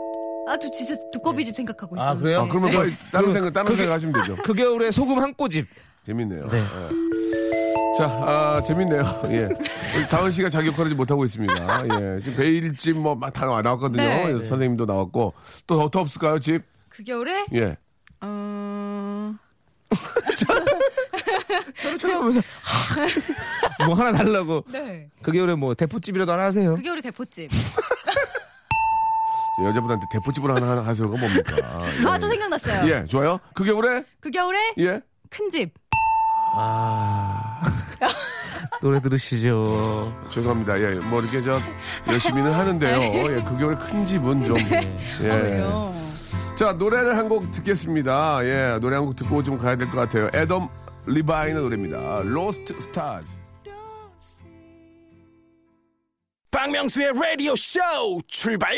아, 0.48 0.56
저 0.58 0.70
진짜 0.70 0.94
두꺼비 1.12 1.44
집 1.44 1.54
생각하고 1.56 1.96
있어요. 1.96 2.18
그래요? 2.18 2.40
아, 2.40 2.48
그러면 2.48 2.72
빨리 2.72 2.94
다른 3.12 3.32
생각, 3.32 3.52
다른 3.52 3.76
생각 3.76 3.94
하시면 3.94 4.14
되죠. 4.20 4.36
그 4.42 4.54
겨울에 4.54 4.90
소금 4.90 5.18
한 5.18 5.34
꼬집. 5.34 5.66
재밌네요. 6.06 6.48
네. 6.48 6.58
예. 6.58 7.11
자, 7.96 8.04
아, 8.06 8.62
재밌네요. 8.62 9.22
예. 9.28 9.48
우리 9.96 10.08
다은 10.08 10.30
씨가 10.30 10.48
자기 10.48 10.68
역할을 10.68 10.94
못하고 10.94 11.24
있습니다. 11.24 11.82
예. 11.84 12.20
지금 12.22 12.36
베일집 12.36 12.96
뭐, 12.96 13.14
막 13.14 13.32
다 13.32 13.46
나왔거든요. 13.46 14.02
네. 14.02 14.22
그래서 14.24 14.46
선생님도 14.46 14.86
나왔고. 14.86 15.34
또 15.66 15.88
더 15.90 16.00
없을까요, 16.00 16.38
집? 16.38 16.62
그 16.88 17.02
겨울에 17.04 17.44
예. 17.54 17.76
어... 18.20 19.34
저를 20.36 20.64
쳐다보면서 21.98 22.40
뭐 23.86 23.94
하나 23.94 24.12
달라고. 24.12 24.64
네. 24.68 25.08
그 25.22 25.32
겨울에 25.32 25.54
뭐 25.54 25.74
대포집이라도 25.74 26.32
하나 26.32 26.44
하세요. 26.44 26.74
그 26.76 26.82
겨울에 26.82 27.00
대포집. 27.02 27.50
저 27.50 27.52
여자분한테 29.68 30.06
대포집을 30.12 30.50
하나 30.54 30.70
하나 30.70 30.86
하소가 30.86 31.18
뭡니까? 31.18 31.56
예. 31.58 32.06
아, 32.06 32.18
저 32.18 32.28
생각났어요. 32.28 32.90
예, 32.90 33.04
좋아요. 33.06 33.38
그 33.54 33.64
겨울에? 33.64 34.04
그 34.20 34.30
겨울에 34.30 34.58
예. 34.78 35.00
큰 35.28 35.50
집. 35.50 35.74
아. 36.54 37.21
노래 38.82 39.00
들으시죠. 39.00 40.12
죄송합니다. 40.30 40.80
예, 40.80 40.94
뭐 41.06 41.20
이렇게 41.22 41.40
저 41.40 41.60
열심히는 42.08 42.52
하는데요. 42.52 42.98
예, 43.30 43.42
그 43.44 43.56
겨울에 43.56 43.76
큰 43.76 44.04
집은 44.04 44.44
좀. 44.44 44.58
예. 44.58 44.98
그래요. 45.20 45.94
자, 46.56 46.72
노래를 46.72 47.16
한 47.16 47.28
곡 47.28 47.50
듣겠습니다. 47.52 48.40
예, 48.44 48.78
노래 48.80 48.96
한 48.96 49.04
곡 49.06 49.14
듣고 49.16 49.42
좀 49.42 49.56
가야 49.56 49.76
될 49.76 49.88
것 49.88 49.98
같아요. 49.98 50.28
애덤 50.34 50.68
리바인의 51.06 51.62
노래입니다. 51.62 52.22
Lost 52.24 52.80
Stars. 52.80 53.26
박명수의 56.50 57.12
라디오 57.14 57.54
쇼 57.56 57.78
출발! 58.26 58.74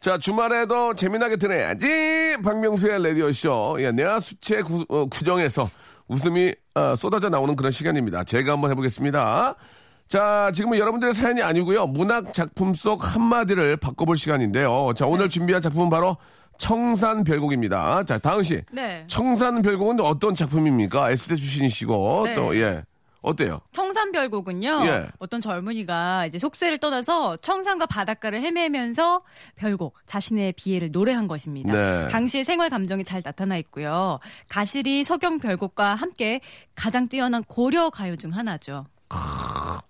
자, 0.00 0.18
주말에도 0.18 0.94
재미나게 0.94 1.36
들어야지. 1.36 2.36
박명수의 2.42 3.02
라디오 3.02 3.30
쇼. 3.32 3.76
예, 3.80 3.90
내가 3.92 4.18
수채 4.20 4.62
구, 4.62 4.84
어, 4.88 5.04
구정에서 5.06 5.68
웃음이 6.12 6.54
어, 6.74 6.94
쏟아져 6.96 7.28
나오는 7.28 7.56
그런 7.56 7.72
시간입니다. 7.72 8.24
제가 8.24 8.52
한번 8.52 8.70
해보겠습니다. 8.70 9.54
자, 10.08 10.50
지금은 10.52 10.78
여러분들의 10.78 11.14
사연이 11.14 11.42
아니고요. 11.42 11.86
문학 11.86 12.34
작품 12.34 12.74
속 12.74 13.02
한마디를 13.14 13.78
바꿔볼 13.78 14.18
시간인데요. 14.18 14.92
자, 14.94 15.06
오늘 15.06 15.28
준비한 15.28 15.62
작품은 15.62 15.88
바로 15.88 16.18
청산 16.58 17.24
별곡입니다. 17.24 18.04
자, 18.04 18.18
다은 18.18 18.42
씨. 18.42 18.62
네. 18.70 19.04
청산 19.06 19.62
별곡은 19.62 20.00
어떤 20.00 20.34
작품입니까? 20.34 21.10
S대 21.12 21.34
출신이시고 21.34 22.22
네. 22.26 22.34
또 22.34 22.56
예. 22.58 22.84
어때요? 23.22 23.60
청산별곡은요. 23.72 24.82
예. 24.86 25.08
어떤 25.18 25.40
젊은이가 25.40 26.26
이제 26.26 26.38
속세를 26.38 26.78
떠나서 26.78 27.36
청산과 27.36 27.86
바닷가를 27.86 28.42
헤매면서 28.42 29.22
별곡 29.56 29.96
자신의 30.06 30.52
비애를 30.54 30.90
노래한 30.90 31.28
것입니다. 31.28 31.72
네. 31.72 32.08
당시의 32.08 32.44
생활 32.44 32.68
감정이 32.68 33.04
잘 33.04 33.22
나타나 33.22 33.56
있고요. 33.58 34.18
가실이 34.48 35.04
서경 35.04 35.38
별곡과 35.38 35.94
함께 35.94 36.40
가장 36.74 37.08
뛰어난 37.08 37.44
고려 37.44 37.90
가요 37.90 38.16
중 38.16 38.30
하나죠. 38.30 38.86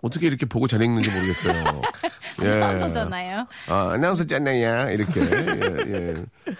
어떻게 0.02 0.26
이렇게 0.26 0.46
보고 0.46 0.66
잘 0.66 0.82
읽는지 0.82 1.08
모르겠어요. 1.10 1.62
아나운서잖아요. 2.38 3.46
아, 3.68 3.90
아나운서 3.92 4.26
짠나야 4.26 4.90
이렇게 4.90 5.20
예, 5.20 5.92
예. 5.92 6.14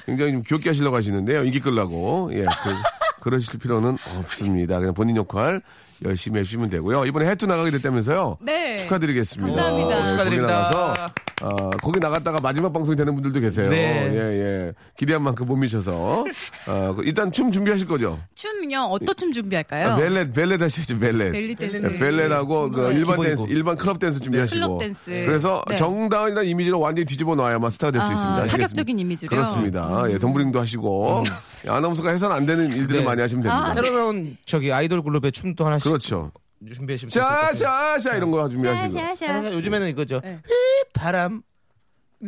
굉장히 0.07 0.33
좀 0.33 0.43
귀엽게 0.43 0.71
하시려고 0.71 0.97
하시는데요. 0.97 1.45
인기 1.45 1.61
끌라고 1.61 2.31
예, 2.33 2.45
그, 2.45 2.75
그러실 3.23 3.59
필요는 3.61 3.99
없습니다. 4.19 4.79
그냥 4.81 4.95
본인 4.95 5.17
역할 5.17 5.63
열심히 6.05 6.41
해주시면 6.41 6.71
되고요. 6.71 7.05
이번에 7.05 7.29
해투 7.31 7.47
나가게 7.47 7.71
됐다면서요. 7.71 8.39
네. 8.41 8.77
축하드리겠습니다. 8.77 9.63
감사합니다. 9.63 9.91
예, 9.91 9.97
거기 9.97 10.09
축하드립니다. 10.11 10.53
나가서 10.53 11.15
어, 11.43 11.71
거기 11.83 11.99
나갔다가 11.99 12.39
마지막 12.41 12.73
방송이 12.73 12.97
되는 12.97 13.13
분들도 13.15 13.41
계세요. 13.41 13.69
네. 13.69 14.11
예, 14.13 14.17
예. 14.19 14.73
기대한 14.97 15.23
만큼 15.23 15.47
못 15.47 15.57
미쳐서 15.57 16.25
어, 16.69 16.97
일단 17.03 17.33
춤 17.33 17.51
준비하실 17.51 17.89
거죠? 17.89 18.19
춤요 18.35 18.79
어떤 18.83 19.17
춤 19.17 19.33
준비할까요? 19.33 19.89
아, 19.91 19.97
벨렛 19.97 20.33
벨렛 20.33 20.61
하셔야죠. 20.63 20.99
벨렛. 21.01 21.33
벨리 21.33 21.55
댄스. 21.57 21.77
네, 21.79 21.99
벨렛하고 21.99 22.71
그 22.71 22.81
일반 22.93 23.17
기본이고. 23.17 23.25
댄스, 23.25 23.43
일반 23.49 23.77
클럽 23.77 23.99
댄스 23.99 24.21
준비하시고. 24.21 24.61
클럽 24.61 24.79
댄스. 24.79 25.11
그래서 25.27 25.63
네. 25.69 25.75
정다은이라는 25.75 26.49
이미지로 26.49 26.79
완전히 26.79 27.07
뒤집어 27.07 27.35
놔야만 27.35 27.71
스타가 27.73 27.91
될수 27.91 28.07
아, 28.07 28.13
있습니다. 28.13 28.45
파격적인 28.47 28.99
이미지로요? 29.01 29.37
그렇습니다. 29.37 30.05
예, 30.11 30.19
덤블링도 30.19 30.61
하시고 30.61 31.25
예, 31.67 31.71
아나운서가 31.71 32.11
해서는 32.11 32.37
안 32.37 32.47
되는 32.47 32.69
일들을 32.71 33.01
네. 33.01 33.05
많이 33.05 33.21
하시면 33.21 33.43
됩니다. 33.43 33.71
아, 33.71 33.75
새로 33.75 33.91
나온 33.91 34.37
저기 34.47 34.73
아이돌 34.73 35.03
그룹의 35.03 35.33
춤도 35.33 35.67
하나씩 35.67 35.85
그렇죠. 35.85 36.31
준비하시면. 36.75 37.11
샤샤샤 37.11 38.15
이런 38.17 38.31
거 38.31 38.49
준비하시고. 38.49 38.91
샤샤샤. 38.99 39.53
요즘에는 39.53 39.89
이거죠. 39.89 40.21
네. 40.23 40.41
휘, 40.47 40.53
바람 40.93 41.43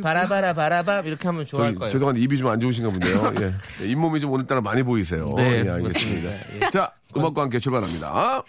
바라바라 0.03 0.55
바라밤 0.55 1.07
이렇게 1.07 1.29
하면 1.29 1.45
좋아할 1.45 1.75
거예요. 1.77 1.93
죄송한데 1.93 2.21
입이 2.21 2.37
좀 2.39 2.49
안 2.49 2.59
좋으신가 2.61 2.91
본데요. 2.91 3.33
예. 3.47 3.55
예, 3.85 3.89
잇몸이 3.89 4.19
좀 4.21 4.33
오늘따라 4.33 4.61
많이 4.61 4.83
보이세요. 4.83 5.27
네, 5.37 5.63
예, 5.65 5.71
알겠습니다. 5.71 6.31
예. 6.57 6.71
자, 6.71 6.91
음악과 7.17 7.43
함께 7.43 7.59
출발합니다. 7.61 8.43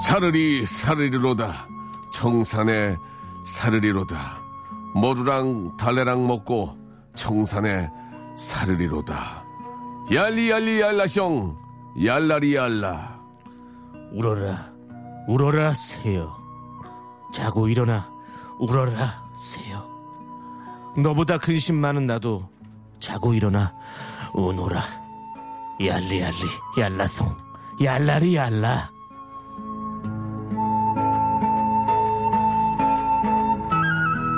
사르리 0.00 0.66
사르리로다 0.66 1.66
청산에 2.12 2.96
사르리로다 3.44 4.41
머루랑 4.94 5.76
달래랑 5.76 6.26
먹고 6.26 6.76
청산에 7.14 7.90
사르리로다. 8.36 9.44
얄리 10.12 10.50
얄리 10.50 10.80
얄라숑 10.80 11.56
얄라리 12.04 12.54
얄라. 12.56 13.20
울어라 14.12 14.70
울어라 15.28 15.72
새요 15.72 16.34
자고 17.32 17.66
일어나 17.68 18.10
울어라 18.58 19.22
새요 19.38 19.88
너보다 20.98 21.38
근심 21.38 21.76
많은 21.76 22.06
나도 22.06 22.46
자고 23.00 23.32
일어나 23.32 23.72
우노라. 24.34 24.82
얄리얄리 25.84 26.36
얄라송 26.78 27.34
얄라리 27.82 28.36
얄라 28.36 28.90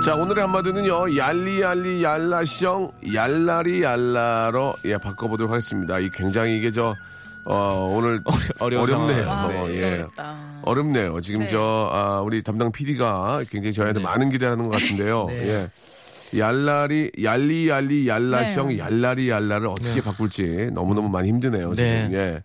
자 0.04 0.14
오늘의 0.14 0.42
한마디는요 0.42 1.16
얄리얄리 1.16 2.02
얄라숑 2.02 3.14
얄라리 3.14 3.82
얄라로 3.82 4.74
예 4.84 4.98
바꿔보도록 4.98 5.50
하겠습니다 5.50 5.98
이 5.98 6.10
굉장히 6.10 6.58
이게 6.58 6.70
저 6.70 6.94
어, 7.46 7.88
오늘 7.90 8.20
어려운 8.60 8.82
어렵네요 8.82 9.30
아. 9.30 9.46
어, 9.46 9.62
진짜 9.62 9.86
예. 9.86 10.06
어렵네요 10.60 11.22
지금 11.22 11.40
네. 11.40 11.48
저 11.48 11.88
아, 11.90 12.20
우리 12.20 12.42
담당 12.42 12.70
PD가 12.70 13.44
굉장히 13.48 13.72
저희한테 13.72 14.02
많은 14.02 14.28
기대하는 14.28 14.68
것 14.68 14.78
같은데요 14.78 15.24
네. 15.32 15.70
예. 16.34 16.38
얄라리 16.38 17.10
얄리얄리 17.22 18.06
얄라숑 18.06 18.66
네. 18.66 18.78
얄라리 18.80 19.30
얄라를 19.30 19.68
어떻게 19.68 20.02
바꿀지 20.02 20.68
너무너무 20.74 21.08
많이 21.08 21.28
힘드네요 21.30 21.72
네. 21.74 22.02
지금 22.02 22.12
예. 22.12 22.42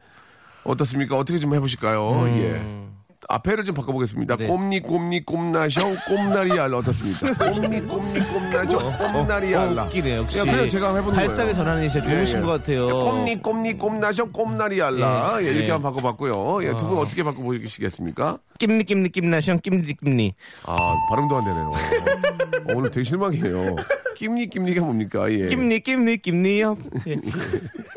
어떻습니까 0.63 1.17
어떻게 1.17 1.37
좀 1.39 1.53
해보실까요 1.53 2.25
예. 2.37 2.88
앞에를 3.31 3.63
좀 3.63 3.75
바꿔보겠습니다. 3.75 4.37
네. 4.37 4.47
꼼니 4.47 4.81
꼼니 4.81 5.23
꼼나숑 5.23 6.05
꼼나리 6.07 6.59
알라 6.59 6.77
어떻습니까? 6.77 7.31
꼼니 7.51 7.85
꼼니 7.87 8.19
꼼나숑 8.19 8.97
꼼나리 9.13 9.55
알라. 9.55 9.83
어, 9.83 9.85
웃기네 9.85 10.15
역시 10.17 10.39
야, 10.39 10.43
그냥 10.43 10.67
제가 10.67 10.87
한번 10.87 11.01
해보는 11.03 11.19
발상의. 11.19 11.53
전환이 11.53 11.87
진짜 11.89 12.09
좋으신 12.09 12.37
예, 12.37 12.41
예. 12.41 12.45
것 12.45 12.51
같아요 12.53 12.87
꼼니 12.87 13.41
꼼니 13.41 13.77
꼼나숑 13.77 14.33
꼼나리 14.33 14.81
알라. 14.81 15.37
예, 15.41 15.45
예, 15.45 15.51
이렇게 15.51 15.67
예. 15.67 15.71
한번 15.71 15.93
바꿔봤고요. 15.93 16.63
예, 16.63 16.75
두 16.75 16.87
분 16.89 16.97
어떻게 16.97 17.21
바꿔보시겠습니까? 17.23 18.39
낌니 18.57 18.83
낌니 18.83 19.09
낌나션 19.09 19.59
낌니 19.59 19.93
낌니 19.93 20.33
아 20.65 20.95
발음도 21.11 21.37
안 21.37 21.45
되네요. 21.45 21.67
어, 21.67 22.73
오늘 22.75 22.89
되게 22.89 23.03
실망이에요. 23.03 23.75
낌니 24.15 24.49
낌니가 24.49 24.81
뭡니까? 24.83 25.31
예. 25.31 25.45
낌니 25.47 25.79
낌니 25.81 26.17
낌니요 26.17 26.77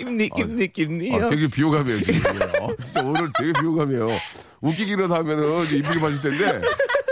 예. 0.00 0.04
낌니 0.04 0.28
낌니 0.30 0.68
낌니요 0.68 1.26
아, 1.26 1.28
되게 1.30 1.48
비호감이에요, 1.48 2.00
지금. 2.02 2.34
예. 2.36 2.44
아, 2.44 2.68
진짜 2.82 3.02
오늘 3.02 3.30
되게 3.38 3.52
비호감이에요. 3.60 4.08
웃기기라도 4.60 5.14
하면은 5.14 5.64
이쁘게 5.64 6.00
봐줄 6.00 6.20
텐데, 6.20 6.60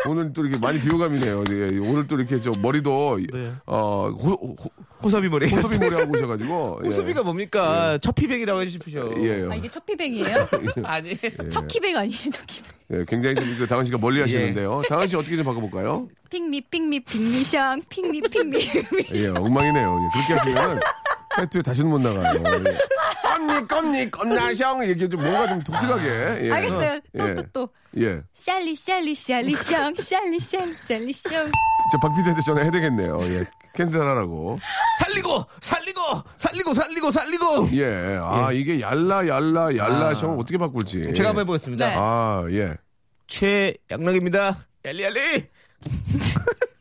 오늘 0.09 0.33
또 0.33 0.45
이렇게 0.45 0.59
많이 0.59 0.81
비호감이네요. 0.81 1.45
예, 1.51 1.79
오늘 1.79 2.07
또 2.07 2.17
이렇게 2.17 2.41
저 2.41 2.51
머리도, 2.61 3.19
네. 3.33 3.53
어, 3.67 4.09
호, 4.09 4.31
호, 4.31 4.71
호섭이 5.03 5.29
머리 5.29 5.49
호섭이 5.49 5.79
머리 5.79 5.95
하고 5.97 6.13
오셔가지고. 6.13 6.81
예. 6.85 6.89
호섭이가 6.89 7.23
뭡니까 7.23 7.99
첫피뱅이라고 7.99 8.61
해주십시오 8.63 9.15
예. 9.19 9.49
아, 9.51 9.55
이게 9.55 9.71
첫 9.71 9.85
피뱅이에요? 9.85 10.49
아니 10.85 11.17
첫 11.51 11.67
키뱅 11.67 11.97
아니에요, 11.97 12.31
첫 12.33 12.47
키뱅. 12.47 12.71
예, 12.93 13.05
굉장히 13.07 13.37
좀그 13.37 13.67
다은 13.67 13.85
씨가 13.85 13.99
멀리 13.99 14.21
하시는데요. 14.21 14.83
다은 14.89 15.07
씨 15.07 15.17
어떻게 15.17 15.37
좀 15.37 15.45
바꿔볼까요? 15.45 16.09
핑미, 16.31 16.63
핑미, 16.71 17.01
핑미샹, 17.01 17.81
핑미, 17.89 18.23
핑미, 18.23 18.59
예, 19.15 19.29
엉망이네요. 19.29 19.99
예, 19.99 20.09
그렇게 20.13 20.35
하시면 20.35 20.81
해투에 21.39 21.63
다시는 21.63 21.91
못 21.91 21.99
나가요. 22.01 22.43
예. 22.45 22.79
껌니, 23.23 23.67
껌니, 23.69 24.11
껌나샹. 24.11 24.83
이게 24.85 25.09
좀 25.09 25.23
뭔가 25.23 25.49
좀 25.49 25.63
독특하게. 25.63 26.47
예. 26.47 26.53
알겠어요. 26.53 27.01
또, 27.19 27.29
예. 27.29 27.35
또, 27.35 27.43
또. 27.53 27.69
예. 27.99 28.23
샬리, 28.35 28.75
샬리, 28.75 29.15
샬리, 29.15 29.55
샹, 29.57 29.97
샬리, 29.97 30.39
샬리, 30.41 30.77
샬리, 30.79 31.13
샹. 31.13 31.51
저 31.91 31.99
박피디한테 31.99 32.41
전화해야 32.43 32.71
되겠네요. 32.71 33.19
예. 33.21 33.45
캔슬하라고. 33.75 34.59
살리고 34.99 35.45
살리고 35.61 36.01
살리고 36.37 36.75
살리고 36.75 37.11
살리고 37.11 37.71
예. 37.73 38.19
아, 38.21 38.53
이게 38.53 38.81
얄라, 38.81 39.27
얄라, 39.27 39.75
얄라샹 39.77 40.39
어떻게 40.39 40.59
바꿀지. 40.59 41.15
제가 41.15 41.31
한번 41.31 41.43
해보겠습니다 41.43 41.89
네. 41.89 41.95
아, 41.97 42.45
예. 42.51 42.75
최양락입니다 43.27 44.59
얄리 44.85 45.03
얄리 45.05 45.49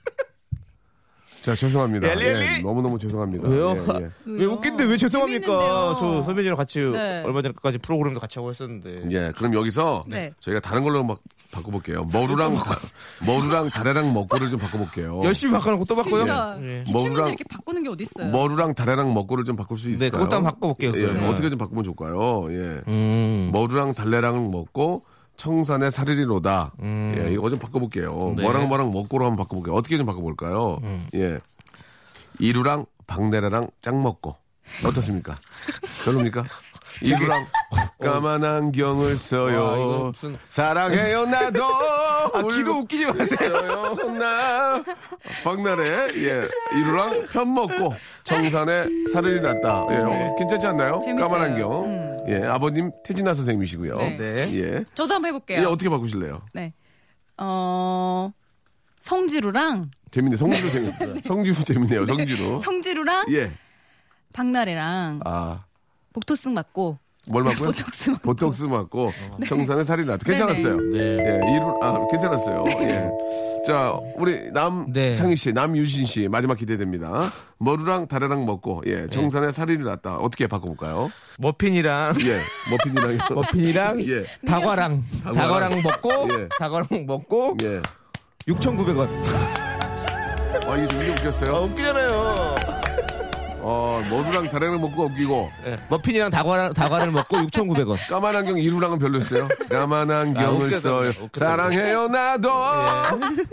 자, 1.44 1.56
죄송합니다. 1.56 2.08
엘리, 2.08 2.26
엘리? 2.26 2.46
예, 2.46 2.62
너무너무 2.62 3.00
죄송합니다. 3.00 3.48
왜요? 3.50 3.76
예, 4.00 4.04
예. 4.04 4.10
왜 4.26 4.46
웃긴데 4.46 4.84
왜 4.86 4.96
죄송합니까? 4.98 5.46
재밌는데요. 5.48 5.96
저 6.00 6.24
선배님이랑 6.24 6.56
같이 6.56 6.80
네. 6.80 7.24
얼마 7.26 7.42
전까지 7.42 7.80
프로그램도 7.80 8.20
같이 8.20 8.38
하고 8.38 8.50
했었는데. 8.50 9.06
예, 9.10 9.32
그럼 9.36 9.54
여기서 9.56 10.04
네. 10.08 10.32
저희가 10.40 10.60
다른 10.60 10.84
걸로 10.84 11.04
막 11.04 11.20
바꿔볼게요. 11.52 12.06
머루랑 12.14 12.58
머루랑 13.26 13.70
다래랑 13.72 14.14
먹고를 14.14 14.50
좀 14.50 14.60
바꿔볼게요. 14.60 15.22
열심히 15.24 15.54
바꿔놓고 15.54 15.86
또 15.86 15.96
바꿔요? 15.96 16.18
진짜 16.20 16.58
예. 16.62 16.84
문제 16.92 17.10
머루랑- 17.10 17.28
이렇게 17.30 17.44
바꾸는 17.50 17.84
게 17.84 17.90
어디 17.90 18.04
있어요? 18.04 18.30
머루랑 18.32 18.74
다래랑 18.76 19.12
먹고를 19.14 19.44
좀 19.44 19.56
바꿀 19.56 19.78
수 19.78 19.88
네, 19.88 19.94
있을까요? 19.94 20.20
그것도 20.20 20.36
한번 20.38 20.54
바꿔볼게요, 20.54 20.92
예, 20.96 21.02
그러면. 21.08 21.30
어떻게 21.30 21.50
좀 21.50 21.58
바꾸면 21.58 21.84
좋을까요? 21.84 22.48
예. 22.52 22.82
음. 22.88 23.50
머루랑 23.52 23.96
달래랑 23.96 24.52
먹고 24.52 25.04
청산의 25.46 25.92
사르리로다. 25.92 26.72
예, 27.18 27.32
이거 27.34 27.50
좀 27.50 27.58
바꿔볼게요. 27.58 28.30
음. 28.30 28.36
네. 28.36 28.44
뭐랑 28.44 28.68
뭐랑 28.68 28.92
먹고로 28.92 29.26
한번 29.26 29.44
바꿔볼게요. 29.44 29.74
어떻게 29.74 29.98
좀 29.98 30.06
바꿔볼까요? 30.06 30.78
음. 30.84 31.08
예. 31.16 31.40
이루랑 32.38 32.86
박내래랑 33.08 33.70
짱 33.82 34.04
먹고. 34.04 34.36
어떻습니까? 34.86 35.38
별로입니까? 36.06 36.44
이루랑 37.02 37.48
까만 38.04 38.44
안경을 38.44 39.06
와, 39.06 39.10
이거 39.12 39.18
써요. 39.18 40.12
무슨- 40.14 40.36
사랑해요 40.50 41.26
나도. 41.26 41.64
아, 41.66 42.42
귀로 42.52 42.78
웃기지 42.80 43.08
마세요. 43.08 43.96
나. 44.20 44.84
박나래 45.44 46.10
예 46.18 46.48
이루랑 46.78 47.26
편 47.32 47.52
먹고 47.54 47.96
청산에 48.24 48.84
살이 49.12 49.40
났다. 49.42 49.88
예, 49.90 49.96
어, 49.98 50.36
괜찮지 50.38 50.68
않나요? 50.68 51.00
재밌어요. 51.04 51.28
까만 51.30 51.42
안경. 51.52 51.86
음. 51.86 52.11
예 52.28 52.44
아버님 52.46 52.92
태진아 53.04 53.34
선생님이시고요. 53.34 53.94
네. 53.96 54.18
네. 54.18 54.60
예. 54.60 54.86
저도 54.94 55.16
한번 55.16 55.30
예, 55.30 55.34
해볼게요. 55.34 55.68
어떻게 55.68 55.90
바꾸실래요? 55.90 56.42
네. 56.54 56.74
어, 57.38 58.32
성지루랑, 59.02 59.90
재밌네. 60.12 60.38
성지로 60.38 60.70
재밌다. 60.70 61.06
성지로 61.28 61.56
재밌네요. 61.56 62.06
성지로. 62.06 62.60
성지루랑, 62.62 63.26
예. 63.34 63.52
박나래랑, 64.34 65.22
아, 65.26 65.66
복토승 66.14 66.54
맞고, 66.54 67.00
뭘 67.32 67.44
맞고요? 67.44 67.70
보톡스 67.72 68.10
맞고. 68.12 68.24
보톡스 68.24 68.64
맞고 68.66 69.12
청산에 69.48 69.84
살이 69.84 70.06
났다. 70.06 70.24
괜찮았어요. 70.26 70.78
네. 70.78 71.18
예, 71.20 71.40
이루 71.56 71.78
아 71.82 72.06
괜찮았어요. 72.12 72.64
예. 72.82 73.10
자, 73.66 73.94
우리 74.18 74.52
남창희 74.52 75.30
네. 75.30 75.36
씨, 75.36 75.54
남유진 75.54 76.06
씨 76.06 76.28
마지막 76.28 76.58
기대됩니다. 76.58 77.30
머루랑 77.60 78.08
다래랑 78.08 78.46
먹고 78.46 78.82
예, 78.88 79.08
청산에 79.08 79.52
살이 79.52 79.78
났다. 79.78 80.18
어떻게 80.18 80.48
바꿔볼까요? 80.48 81.10
머핀이랑 81.40 82.16
예, 82.22 82.38
머핀이랑 82.70 83.18
머핀이랑 83.36 84.02
예, 84.02 84.26
다과랑 84.46 85.04
다과랑. 85.24 85.36
다과랑 85.48 85.82
먹고 85.84 86.10
예. 86.40 86.50
다과랑 86.60 86.88
먹고 87.08 87.58
예. 87.64 87.82
6,900원. 88.48 89.08
아 90.68 90.76
이게 90.78 90.88
좀 90.88 91.00
웃겼어요. 91.00 91.56
아, 91.56 91.60
웃기잖아요. 91.62 92.56
어, 93.64 94.02
머루랑 94.10 94.50
다래랑 94.50 94.80
먹고 94.82 95.06
웃기고 95.06 95.52
예. 95.66 95.78
머핀이랑 95.90 96.30
다과랑 96.32 96.74
다과를 96.74 97.12
먹고 97.12 97.38
6,900원. 97.48 97.98
까만 98.10 98.36
안경 98.36 98.58
이루랑은 98.58 99.00
별로였어요. 99.00 99.48
까만 99.70 100.10
안경을 100.12 100.68
웃겨서 100.68 100.80
써요. 100.80 101.10
웃겨서 101.22 101.46
사랑해요 101.46 102.08
나도 102.08 102.50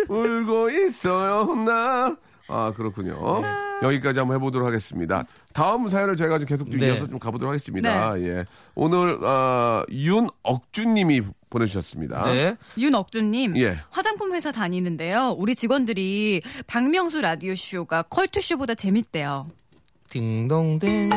울고 0.09 0.71
있어요 0.71 1.55
나. 1.55 2.16
아 2.49 2.73
그렇군요. 2.75 3.42
여기까지 3.83 4.18
한번 4.18 4.37
해보도록 4.37 4.66
하겠습니다. 4.66 5.25
다음 5.53 5.88
사연을 5.88 6.16
저희가 6.16 6.38
좀 6.38 6.49
계속 6.49 6.71
좀 6.71 6.81
네. 6.81 6.88
이어서 6.88 7.07
좀 7.07 7.18
가보도록 7.18 7.51
하겠습니다. 7.51 8.18
예. 8.23 8.44
오늘 8.75 9.18
어, 9.23 9.83
윤억준님이 9.90 11.23
보내주셨습니다. 11.51 12.25
네. 12.25 12.57
윤억준님, 12.77 13.57
예. 13.59 13.79
화장품 13.90 14.35
회사 14.35 14.51
다니는데요. 14.53 15.35
우리 15.38 15.55
직원들이 15.55 16.42
박명수 16.66 17.21
라디오 17.21 17.55
쇼가 17.55 18.03
컬투 18.03 18.40
쇼보다 18.40 18.75
재밌대요. 18.75 19.47
딩동댕. 20.09 21.09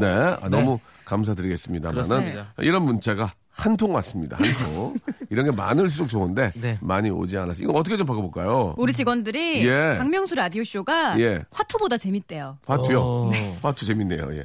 네, 0.00 0.06
아, 0.06 0.48
너무 0.50 0.78
감사드리겠습니다만은. 1.04 2.44
이런 2.58 2.84
문자가 2.84 3.32
한 3.50 3.76
통 3.76 3.94
왔습니다. 3.94 4.36
한 4.36 4.46
통. 4.72 4.94
이런 5.30 5.44
게 5.44 5.50
많을수록 5.50 6.08
좋은데 6.08 6.52
네. 6.54 6.78
많이 6.80 7.10
오지 7.10 7.36
않아서 7.36 7.62
이거 7.62 7.72
어떻게 7.72 7.96
좀 7.96 8.06
바꿔볼까요? 8.06 8.74
우리 8.78 8.92
직원들이 8.92 9.66
예. 9.66 9.96
박명수 9.98 10.34
라디오 10.36 10.62
쇼가 10.64 11.18
예. 11.20 11.44
화투보다 11.50 11.98
재밌대요. 11.98 12.58
화투요. 12.66 13.00
어. 13.00 13.30
화투 13.62 13.84
재밌네요. 13.84 14.28
예. 14.34 14.44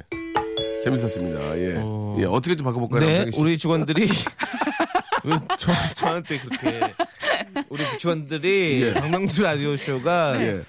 재밌었습니다. 0.84 1.58
예. 1.58 1.74
어. 1.78 2.16
예. 2.18 2.24
어떻게 2.24 2.54
좀 2.56 2.64
바꿔볼까요? 2.66 3.00
네? 3.00 3.30
우리 3.38 3.56
직원들이 3.56 4.08
왜 5.24 5.36
저, 5.58 5.72
저한테 5.94 6.40
그렇게 6.40 6.80
우리 7.70 7.82
직원들이 7.98 8.82
예. 8.82 8.94
박명수 8.94 9.42
라디오 9.42 9.76
쇼가 9.76 10.40
예. 10.42 10.64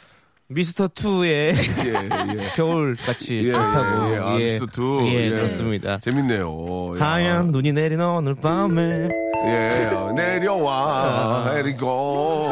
미스터 0.48 0.88
2의 0.88 1.26
예. 1.26 1.54
예. 2.38 2.52
겨울 2.56 2.96
같이 2.96 3.38
예, 3.46 3.52
좋다고 3.52 4.10
예, 4.10 4.14
예. 4.14 4.54
미스터 4.54 4.66
투. 4.72 5.04
예, 5.08 5.26
예. 5.26 5.30
그렇습니다. 5.32 5.98
재밌네요. 5.98 6.98
야. 7.00 7.04
하얀 7.06 7.48
눈이 7.48 7.72
내리는 7.74 8.06
오늘 8.06 8.36
밤에 8.36 9.08
예, 9.48 9.90
어, 9.92 10.10
아. 10.10 10.12
내려와, 10.14 11.52
내리고, 11.54 12.50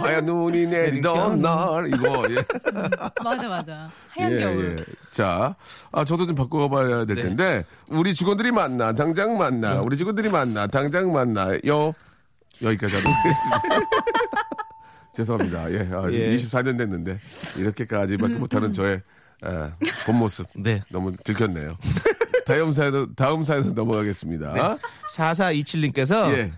하얀 0.00 0.24
눈이 0.24 0.66
내리던 0.66 1.42
날, 1.42 1.88
이거, 1.88 2.24
예. 2.30 2.36
맞아, 3.22 3.48
맞아. 3.48 3.90
하얀 4.08 4.32
예, 4.32 4.40
겨울. 4.40 4.78
예. 4.78 4.84
자, 5.10 5.54
아, 5.92 6.04
저도 6.04 6.26
좀 6.26 6.34
바꿔봐야 6.36 7.04
될 7.04 7.16
네. 7.16 7.22
텐데, 7.22 7.64
우리 7.88 8.14
직원들이 8.14 8.50
만나, 8.50 8.94
당장 8.94 9.36
만나, 9.36 9.80
우리 9.82 9.98
직원들이 9.98 10.30
만나, 10.30 10.66
당장 10.66 11.12
만나, 11.12 11.54
요, 11.66 11.92
여기까지 12.62 12.96
하도록 12.96 13.14
하겠습니다. 13.14 13.86
죄송합니다. 15.14 15.72
예, 15.72 15.78
아, 15.92 16.08
예. 16.12 16.34
24년 16.36 16.78
됐는데, 16.78 17.18
이렇게까지밖에 17.56 18.34
못하는 18.34 18.72
저의, 18.72 19.00
예, 19.44 19.70
본 20.06 20.16
모습. 20.16 20.46
네. 20.54 20.82
너무 20.90 21.16
들켰네요. 21.24 21.76
다음 22.46 22.72
사연은, 22.72 23.14
다음 23.16 23.44
사연은 23.44 23.74
넘어가겠습니다. 23.74 24.78
4427님께서 25.14 26.32
예, 26.32 26.52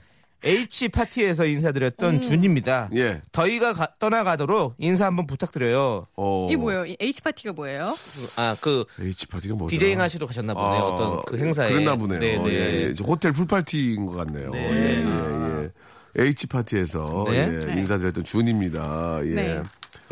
H 0.44 0.88
파티에서 0.88 1.46
인사드렸던 1.46 2.20
준입니다. 2.20 2.88
예. 2.96 3.20
저희가 3.30 3.74
가- 3.74 3.88
떠나가도록 4.00 4.74
인사 4.78 5.06
한번 5.06 5.26
부탁드려요. 5.28 6.06
어. 6.16 6.46
이게 6.48 6.56
뭐예요? 6.56 6.84
이 6.86 6.96
H파티가 6.98 7.52
뭐예요? 7.52 7.94
아, 8.38 8.56
그 8.60 8.84
H파티가 9.00 9.54
뭐죠? 9.54 9.70
디제잉 9.70 10.00
하시러 10.00 10.26
가셨나 10.26 10.54
보네요. 10.54 10.82
어떤 10.82 11.24
그 11.26 11.38
행사에. 11.38 11.68
그랬나 11.70 11.94
보네요. 11.94 12.18
네, 12.18 12.38
네. 12.38 12.48
예, 12.48 12.82
예. 12.88 12.94
저 12.94 13.04
호텔 13.04 13.30
풀 13.32 13.46
파티인 13.46 14.04
것 14.06 14.16
같네요. 14.16 14.50
네. 14.50 14.58
예, 14.72 15.04
예, 15.04 15.62
예. 15.62 15.70
H파티에서 16.18 17.24
네. 17.28 17.36
예, 17.36 17.46
네. 17.66 17.80
인사드렸던 17.80 18.24
준입니다. 18.24 19.20
예. 19.24 19.28
네. 19.30 19.62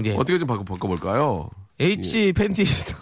예. 0.04 0.14
어떻게 0.14 0.38
좀 0.38 0.48
바꿔, 0.48 0.64
바꿔볼까요? 0.64 1.50
H 1.78 2.32
팬티에서 2.32 2.96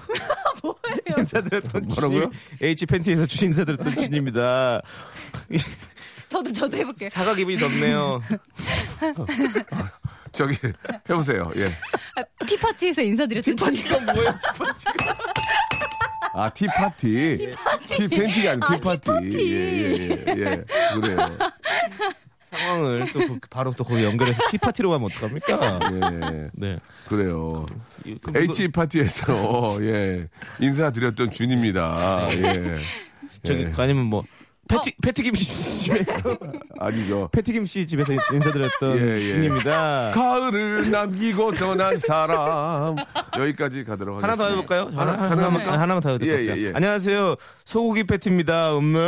인사드렸던 1.18 1.82
뭐라고요? 1.94 2.30
H 2.60 2.86
팬티에서 2.86 3.26
주 3.26 3.44
인사드렸던 3.44 3.96
준입니다. 3.96 4.82
저도, 6.28 6.52
저도 6.52 6.76
해볼게요. 6.76 7.08
사과 7.08 7.34
기분이 7.34 7.58
덥네요. 7.58 8.22
저기, 10.32 10.56
해보세요. 11.08 11.50
예. 11.56 11.72
아, 12.16 12.44
티파티에서 12.46 13.00
인사드렸던 13.02 13.56
파티가 13.56 13.98
뭐예요? 14.12 14.34
아, 16.34 16.50
티파티. 16.50 17.50
티 17.88 18.08
팬티가 18.08 18.50
아니고 18.52 18.66
아, 18.66 18.76
티파티. 18.76 19.00
티파티. 19.00 19.52
예, 19.52 19.56
예, 19.56 20.08
예, 20.10 20.16
예. 20.28 20.64
그래요. 21.00 21.38
상황을 22.50 23.12
또 23.12 23.18
그- 23.20 23.38
바로 23.50 23.72
또 23.72 23.84
거기 23.84 24.04
연결해서 24.04 24.40
티파티로 24.50 24.90
가면 24.90 25.10
어떡합니까? 25.10 25.80
예. 25.92 26.48
네. 26.54 26.78
그래요. 27.08 27.66
그럼 28.22 28.44
이거- 28.44 28.52
H파티에서, 28.62 29.78
예. 29.84 30.28
인사드렸던 30.60 31.30
준입니다. 31.30 32.28
예. 32.32 32.78
저기 33.44 33.62
예. 33.64 33.72
아니면 33.76 34.04
뭐 34.06 34.24
패티 34.68 34.94
패티김 35.02 35.34
씨 35.34 35.44
집에서 35.84 36.38
아니죠. 36.78 37.28
패티김 37.32 37.64
씨 37.64 37.86
집에서 37.86 38.12
인사드렸던 38.12 38.98
예, 38.98 39.20
예. 39.22 39.28
준입니다. 39.28 40.10
가을을 40.14 40.90
남기고 40.90 41.52
떠난 41.52 41.96
사람 41.98 42.96
여기까지 43.38 43.84
가도록 43.84 44.22
하겠습니다. 44.22 44.26
하나 44.26 44.36
더 44.36 44.48
해볼까요? 44.50 44.82
하나, 44.98 45.12
하나, 45.12 45.22
하나, 45.22 45.30
하나, 45.30 45.44
합니까? 45.44 45.72
하나만 45.72 46.02
더 46.02 46.18
될것 46.18 46.28
예. 46.28 46.46
예, 46.60 46.66
예. 46.68 46.72
안녕하세요. 46.74 47.36
소고기 47.64 48.04
패티입니다. 48.04 48.76
음메. 48.76 48.98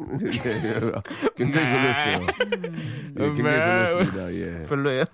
예, 0.46 0.50
예. 0.50 0.80
굉장히 1.36 1.68
별로였어요. 1.70 2.26
예, 3.18 3.22
굉장히 3.22 3.42
별로였습니다. 3.42 4.34
예. 4.34 4.64
별로예요? 4.64 5.04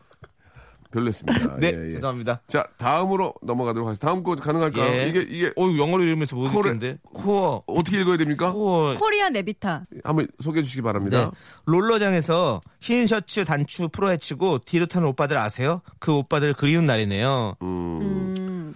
별로였습니다. 0.92 1.56
네, 1.58 1.72
예, 1.74 1.86
예. 1.86 1.90
죄송합니다. 1.92 2.40
자, 2.46 2.64
다음으로 2.78 3.34
넘어가도록 3.42 3.88
하겠습니다. 3.88 4.06
다음 4.06 4.22
거 4.22 4.34
가능할까요? 4.36 4.92
예. 4.92 5.08
이게, 5.08 5.20
이게, 5.20 5.52
어, 5.56 5.66
영어로 5.76 6.02
읽으면서 6.04 6.36
못 6.36 6.46
읽겠는데. 6.46 6.98
코어. 7.12 7.64
어떻게 7.66 8.00
읽어야 8.00 8.16
됩니까? 8.16 8.52
코어. 8.52 8.94
코리아 8.94 9.28
네비타. 9.28 9.86
한번 10.04 10.28
소개해 10.38 10.62
주시기 10.62 10.82
네. 10.82 10.84
바랍니다. 10.84 11.30
롤러장에서 11.66 12.60
흰 12.80 13.06
셔츠 13.06 13.44
단추 13.44 13.88
풀어 13.88 14.08
헤치고 14.10 14.60
뒤로 14.60 14.86
타는 14.86 15.08
오빠들 15.08 15.36
아세요? 15.36 15.82
그 15.98 16.12
오빠들 16.14 16.54
그리운 16.54 16.86
날이네요. 16.86 17.56
음. 17.62 18.74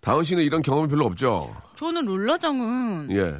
다은 0.00 0.24
씨는 0.24 0.42
이런 0.42 0.62
경험이 0.62 0.88
별로 0.88 1.04
없죠? 1.04 1.54
저는 1.76 2.06
롤러장은 2.06 3.08
예. 3.12 3.34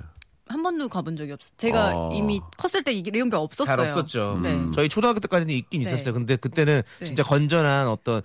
한 0.50 0.62
번도 0.64 0.88
가본 0.88 1.16
적이 1.16 1.32
없어요. 1.32 1.50
제가 1.58 1.84
아. 1.90 2.10
이미 2.12 2.40
컸을 2.56 2.82
때 2.82 2.92
이런 2.92 3.28
게 3.30 3.36
없었어요. 3.36 3.76
잘 3.76 3.88
없었죠. 3.88 4.40
네. 4.42 4.58
저희 4.74 4.88
초등학교 4.88 5.20
때까지는 5.20 5.54
있긴 5.54 5.82
네. 5.82 5.88
있었어요. 5.88 6.12
근데 6.12 6.34
그때는 6.34 6.82
네. 6.98 7.04
진짜 7.06 7.22
건전한 7.22 7.86
어떤 7.88 8.20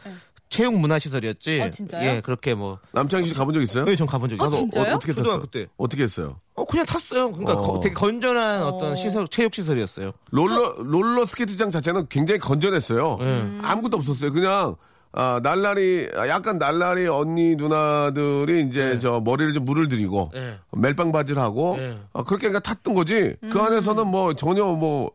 체육 0.50 0.74
문화 0.76 0.98
시설이었지. 0.98 1.62
아, 1.62 1.70
진짜요? 1.70 2.10
예, 2.10 2.22
그렇게 2.22 2.56
뭐. 2.56 2.80
남창희 2.94 3.28
씨 3.28 3.34
가본 3.36 3.54
적 3.54 3.62
있어요? 3.62 3.86
네, 3.86 3.96
전 3.96 4.08
가본 4.08 4.30
적이 4.30 4.42
아, 4.44 4.48
있어요. 4.48 4.60
진짜요? 4.62 4.94
어, 4.96 5.00
떻게 5.00 5.14
탔어요? 5.14 5.24
초등학교 5.24 5.46
때. 5.52 5.68
어떻게 5.78 6.04
했어요? 6.04 6.40
어, 6.56 6.66
그냥 6.66 6.86
탔어요. 6.86 7.32
그러니까 7.32 7.54
어. 7.54 7.62
거- 7.74 7.80
되게 7.80 7.94
건전한 7.94 8.64
어. 8.64 8.78
떤 8.80 8.96
시설, 8.96 9.28
체육 9.28 9.54
시설이었어요. 9.54 10.12
롤러 10.32 10.76
롤러 10.80 11.26
스케이트장 11.26 11.70
자체는 11.72 12.08
굉장히 12.10 12.40
건전했어요. 12.40 13.18
네. 13.20 13.60
아무것도 13.62 13.98
없었어요. 13.98 14.32
그냥 14.34 14.76
아, 15.18 15.40
날라리 15.42 16.10
아, 16.14 16.28
약간 16.28 16.58
날라리 16.58 17.08
언니 17.08 17.56
누나들이 17.56 18.68
이제 18.68 19.00
저 19.00 19.22
머리를 19.22 19.54
좀 19.54 19.64
물을 19.64 19.88
들이고 19.88 20.32
네. 20.34 20.58
멜빵 20.74 21.14
바지를 21.14 21.42
하고 21.42 21.78
네. 21.78 21.98
아, 22.12 22.24
그렇게 22.24 22.48
그냥 22.48 22.62
탔던 22.62 22.94
거지. 22.94 23.34
그 23.50 23.60
안에서는 23.60 24.06
뭐 24.08 24.34
전혀 24.34 24.66
뭐 24.66 25.10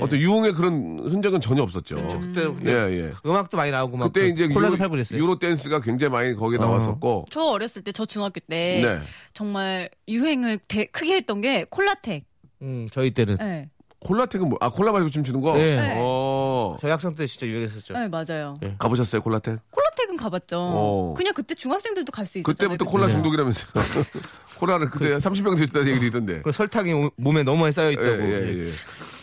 어떤 0.00 0.18
유흥의 0.18 0.54
그런 0.54 1.00
흔적은 1.04 1.38
전혀 1.42 1.62
없었죠. 1.62 1.96
그때는 1.96 2.56
예, 2.60 2.64
그냥 2.64 2.92
예. 2.92 3.12
음악도 3.26 3.58
많이 3.58 3.70
나오고 3.70 3.98
막 3.98 4.06
그때 4.06 4.22
그 4.22 4.28
이제 4.28 4.48
콜라도 4.48 4.68
유로, 4.68 4.78
팔고 4.78 4.90
그랬어요. 4.92 5.20
유로 5.22 5.38
댄스가 5.38 5.82
굉장히 5.82 6.10
많이 6.12 6.34
거기에 6.34 6.58
나왔었고. 6.58 7.26
저 7.28 7.42
어렸을 7.42 7.82
때, 7.82 7.92
저 7.92 8.06
중학교 8.06 8.40
때 8.48 8.80
네. 8.82 8.98
정말 9.34 9.90
유행을 10.08 10.60
대- 10.66 10.86
크게 10.86 11.16
했던 11.16 11.42
게 11.42 11.64
콜라텍. 11.68 12.24
음, 12.62 12.88
저희 12.90 13.10
때는 13.10 13.36
네. 13.36 13.68
콜라텍은 14.04 14.48
뭐, 14.48 14.58
아, 14.60 14.68
콜라 14.68 14.90
마시고 14.92 15.10
춤추는 15.10 15.40
거? 15.40 15.52
네. 15.54 15.94
어. 15.96 16.76
저희 16.80 16.90
학생 16.90 17.14
때 17.14 17.26
진짜 17.26 17.46
유행했었죠. 17.46 17.94
네, 17.94 18.08
맞아요. 18.08 18.54
네. 18.60 18.74
가보셨어요, 18.78 19.22
콜라텍? 19.22 19.58
콜라텍은 19.70 20.16
가봤죠. 20.16 20.58
어. 20.60 21.14
그냥 21.16 21.32
그때 21.34 21.54
중학생들도 21.54 22.10
갈 22.10 22.26
수 22.26 22.38
있었잖아요. 22.38 22.54
그때부터 22.54 22.84
그때. 22.84 22.90
콜라 22.90 23.08
중독이라면서요. 23.08 23.70
콜라를 24.58 24.90
그때 24.90 25.16
30병 25.16 25.56
드셨다는 25.56 25.88
얘기 25.94 26.06
있던데. 26.06 26.42
그 26.42 26.52
설탕이 26.52 26.92
오- 26.92 27.10
몸에 27.16 27.42
너무 27.42 27.60
많이 27.62 27.72
쌓여 27.72 27.88
예, 27.88 27.92
있다고. 27.92 28.08
예, 28.22 28.66
예. 28.68 28.72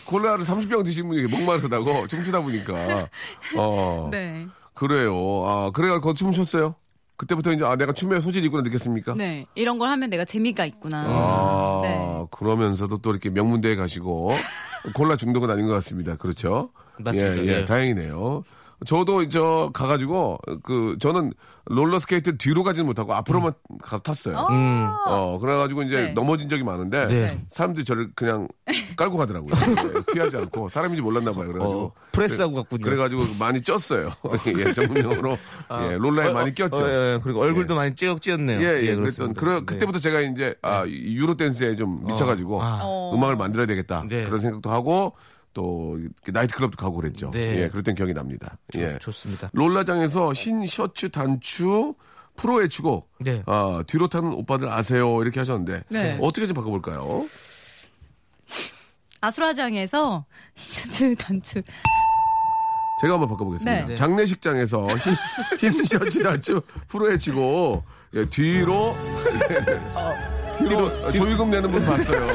콜라를 0.06 0.44
30병 0.44 0.84
드신 0.84 1.08
분이 1.08 1.24
목마르다고 1.28 2.06
춤추다 2.08 2.40
보니까. 2.40 3.08
어. 3.56 4.08
네. 4.12 4.46
그래요. 4.74 5.14
아, 5.46 5.70
그래가 5.72 6.00
거 6.00 6.12
춤 6.14 6.30
추셨어요? 6.30 6.74
그때부터 7.20 7.52
이제 7.52 7.66
아, 7.66 7.76
내가 7.76 7.92
춤에 7.92 8.18
소질이 8.18 8.46
있구나 8.46 8.62
느꼈습니까? 8.62 9.12
네. 9.14 9.44
이런 9.54 9.78
걸 9.78 9.90
하면 9.90 10.08
내가 10.08 10.24
재미가 10.24 10.64
있구나. 10.64 11.04
아, 11.06 11.78
네. 11.82 12.24
그러면서도 12.30 12.96
또 12.98 13.10
이렇게 13.10 13.28
명문대에 13.28 13.76
가시고 13.76 14.32
콜라 14.96 15.16
중독은 15.16 15.50
아닌 15.50 15.66
것 15.66 15.74
같습니다. 15.74 16.16
그렇죠? 16.16 16.70
맞습니다. 16.98 17.42
예, 17.42 17.46
예, 17.46 17.56
네. 17.58 17.64
다행이네요. 17.66 18.42
저도 18.86 19.28
저 19.28 19.70
가가지고 19.74 20.38
그 20.62 20.96
저는 21.00 21.32
롤러 21.66 21.98
스케이트 21.98 22.36
뒤로 22.36 22.64
가지는 22.64 22.86
못하고 22.86 23.14
앞으로만 23.14 23.52
가서 23.82 24.02
탔어요. 24.02 24.46
음. 24.50 24.88
어 25.06 25.38
그래가지고 25.38 25.82
이제 25.82 26.02
네. 26.02 26.12
넘어진 26.12 26.48
적이 26.48 26.64
많은데 26.64 27.06
네. 27.06 27.40
사람들이 27.50 27.84
저를 27.84 28.10
그냥 28.14 28.48
깔고 28.96 29.16
가더라고요. 29.16 29.54
네, 29.54 30.12
피하지 30.12 30.36
않고 30.38 30.68
사람인지 30.68 31.02
몰랐나 31.02 31.32
봐요. 31.32 31.48
그래가지고 31.48 31.82
어, 31.82 31.92
프레스하고 32.12 32.54
갔군요. 32.54 32.82
그래가지고 32.82 33.22
많이 33.38 33.60
쪘어요. 33.60 34.10
예, 34.58 34.72
전문용어로 34.72 35.36
예, 35.82 35.96
롤라에 35.96 36.32
많이 36.32 36.54
꼈죠. 36.54 36.84
어, 36.84 36.88
예, 36.88 37.20
그리고 37.22 37.40
얼굴도 37.40 37.74
많이 37.74 37.94
찌억 37.94 38.22
찌었네요. 38.22 38.60
예, 38.60 38.80
예, 38.80 38.94
그랬던, 38.94 39.00
그렇습니다. 39.00 39.40
그래, 39.40 39.54
네. 39.54 39.64
그때부터 39.64 39.98
제가 39.98 40.20
이제, 40.20 40.54
아, 40.62 40.84
이 40.86 41.16
유로 41.16 41.34
댄스에 41.34 41.76
좀 41.76 42.04
미쳐가지고, 42.06 42.62
아. 42.62 42.80
어. 42.82 43.14
음악을 43.14 43.36
만들어야 43.36 43.66
되겠다. 43.66 44.04
네. 44.08 44.24
그런 44.24 44.40
생각도 44.40 44.70
하고, 44.70 45.14
또, 45.52 45.98
나이트클럽도 46.26 46.76
가고 46.76 46.96
그랬죠. 46.96 47.30
네. 47.32 47.62
예, 47.62 47.68
그랬던 47.68 47.94
기억이 47.94 48.14
납니다. 48.14 48.56
예. 48.76 48.98
좋습니다. 48.98 49.50
롤라장에서 49.52 50.32
흰 50.32 50.64
셔츠 50.66 51.10
단추, 51.10 51.94
프로의 52.36 52.68
추곡, 52.68 53.10
네. 53.18 53.42
아, 53.46 53.82
뒤로 53.86 54.08
타는 54.08 54.32
오빠들 54.32 54.68
아세요? 54.68 55.20
이렇게 55.22 55.40
하셨는데, 55.40 55.82
네. 55.88 56.18
어떻게 56.20 56.46
좀 56.46 56.54
바꿔볼까요? 56.54 57.26
아수라장에서 59.20 60.24
셔츠 60.56 61.14
단추. 61.16 61.62
제가 63.02 63.14
한번 63.14 63.28
바꿔보겠습니다. 63.30 63.86
네. 63.86 63.94
장례식장에서 63.94 64.86
흰, 65.58 65.70
흰 65.72 65.84
셔츠 65.84 66.22
단추 66.22 66.60
프로에 66.88 67.18
치고, 67.18 67.82
예, 68.14 68.24
뒤로, 68.26 68.96
예, 69.50 70.52
뒤로, 70.58 71.06
아, 71.06 71.10
조의금 71.10 71.50
내는 71.50 71.70
분 71.70 71.84
봤어요. 71.84 72.26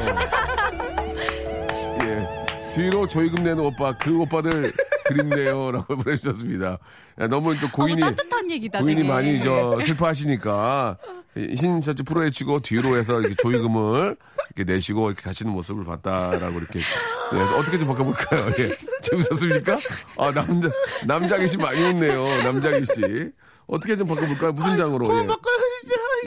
예. 2.76 2.82
뒤로 2.82 3.06
조의금 3.06 3.44
내는 3.44 3.60
오빠, 3.64 3.96
그 3.98 4.18
오빠들 4.20 4.72
그립네요. 5.06 5.70
라고 5.72 5.96
보내주셨습니다. 5.96 6.78
야, 7.20 7.26
너무 7.28 7.58
또 7.58 7.68
고인이, 7.70 8.02
어, 8.02 8.06
따뜻한 8.06 8.50
얘기다. 8.50 8.80
고인이 8.80 8.96
되게. 9.02 9.08
많이 9.08 9.40
저 9.40 9.78
슬퍼하시니까 9.84 10.98
흰 11.36 11.80
셔츠 11.80 12.02
프로에 12.02 12.30
치고 12.30 12.60
뒤로 12.60 12.96
해서 12.96 13.20
이렇게 13.20 13.34
조의금을 13.36 14.16
이렇게 14.54 14.72
내시고 14.72 15.08
이렇게 15.08 15.22
가시는 15.22 15.52
모습을 15.52 15.84
봤다라고 15.84 16.58
이렇게 16.58 16.80
예, 16.80 17.38
어떻게 17.58 17.78
좀 17.78 17.88
바꿔볼까요? 17.88 18.52
예. 18.58 18.76
재밌었습니까? 19.02 19.78
아 20.18 20.32
남자 20.32 20.70
남자기 21.06 21.46
씨 21.48 21.56
많이 21.58 21.82
웃네요. 21.82 22.42
남자기 22.42 22.84
씨 22.86 23.30
어떻게 23.66 23.96
좀 23.96 24.08
바꿔볼까요? 24.08 24.52
무슨 24.52 24.76
장으로? 24.76 25.06
예. 25.06 25.26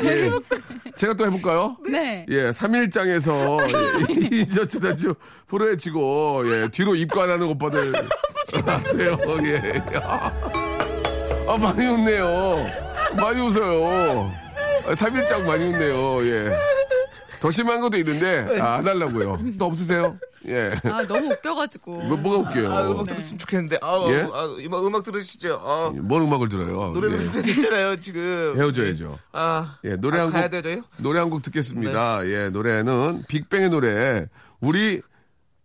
예. 0.04 0.30
제가 0.96 1.14
또 1.14 1.26
해볼까요? 1.26 1.78
네. 1.90 2.26
예, 2.30 2.52
3일장에서 2.52 4.32
이 4.34 4.44
셔츠 4.44 4.80
단추 4.80 5.16
프로에 5.48 5.76
치고, 5.78 6.44
예, 6.46 6.68
뒤로 6.70 6.96
입관하는 6.96 7.48
오빠들 7.48 7.94
아세요? 8.66 9.18
예. 9.46 9.82
아, 11.48 11.58
많이 11.58 11.86
웃네요. 11.88 12.66
많이 13.18 13.40
웃어요. 13.42 14.32
아, 14.86 14.94
3일장 14.94 15.44
많이 15.46 15.66
웃네요. 15.66 16.26
예. 16.28 16.50
더 17.42 17.50
심한 17.52 17.80
것도 17.80 17.98
있는데, 17.98 18.60
아, 18.60 18.76
안 18.76 18.88
하려고요. 18.88 19.40
또 19.58 19.66
없으세요? 19.66 20.16
예. 20.48 20.72
아, 20.84 21.06
너무 21.06 21.28
웃겨가지고. 21.34 21.92
뭐, 22.04 22.18
뭐가 22.18 22.50
웃겨요? 22.50 22.72
아, 22.72 22.90
음악 22.90 23.08
들었으면 23.08 23.40
좋겠는데. 23.40 23.80
아, 23.82 24.06
예? 24.10 24.22
아, 24.34 24.46
음악, 24.66 24.86
음악 24.86 25.04
들으시죠. 25.04 25.62
아, 25.64 25.92
뭘 25.96 26.22
음악을 26.22 26.48
들어요? 26.50 26.92
노래 26.94 27.12
예. 27.14 27.18
들을 27.18 27.32
때 27.34 27.42
됐잖아요, 27.42 28.00
지금. 28.02 28.56
헤어져야죠. 28.58 29.20
아, 29.34 29.78
예, 29.84 29.96
노래 29.98 30.18
아, 30.20 30.22
한 30.22 30.28
곡. 30.28 30.34
가야 30.34 30.48
네. 30.50 30.62
되죠? 30.62 30.82
노래 30.98 31.20
한 31.20 31.30
곡 31.30 31.42
듣겠습니다. 31.42 32.26
예, 32.28 32.50
노래는 32.50 33.24
빅뱅의 33.28 33.70
노래. 33.70 34.28
우리, 34.62 35.02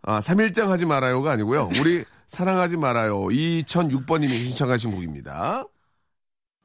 아, 0.02 0.20
3일장 0.20 0.66
하지 0.68 0.86
말아요가 0.86 1.32
아니고요. 1.32 1.70
우리 1.78 2.04
사랑하지 2.26 2.76
말아요. 2.76 3.16
2006번님이 3.26 4.44
신청하신 4.46 4.90
곡입니다. 4.92 5.64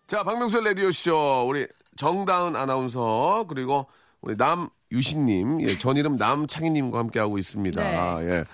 자, 0.07 0.23
박명수의 0.23 0.63
라디오쇼. 0.65 1.45
우리 1.47 1.67
정다은 1.95 2.55
아나운서, 2.55 3.45
그리고 3.47 3.87
우리 4.21 4.35
남 4.35 4.69
유신님, 4.91 5.61
예, 5.61 5.77
전 5.77 5.97
이름 5.97 6.15
남창희님과 6.17 6.97
함께하고 6.99 7.37
있습니다. 7.37 7.81
네. 8.19 8.25
예. 8.29 8.45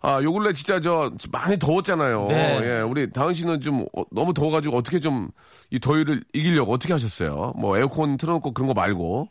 아, 0.00 0.22
요 0.22 0.32
근래 0.32 0.52
진짜 0.52 0.78
저 0.80 1.10
많이 1.32 1.58
더웠잖아요. 1.58 2.26
네. 2.28 2.60
예, 2.62 2.80
우리 2.82 3.10
다은 3.10 3.34
씨는 3.34 3.60
좀 3.60 3.84
어, 3.96 4.02
너무 4.12 4.32
더워가지고 4.34 4.76
어떻게 4.76 5.00
좀 5.00 5.30
이 5.70 5.78
더위를 5.78 6.22
이기려고 6.32 6.72
어떻게 6.72 6.94
하셨어요? 6.94 7.52
뭐 7.56 7.76
에어컨 7.76 8.16
틀어놓고 8.16 8.52
그런 8.52 8.68
거 8.68 8.72
말고, 8.74 9.28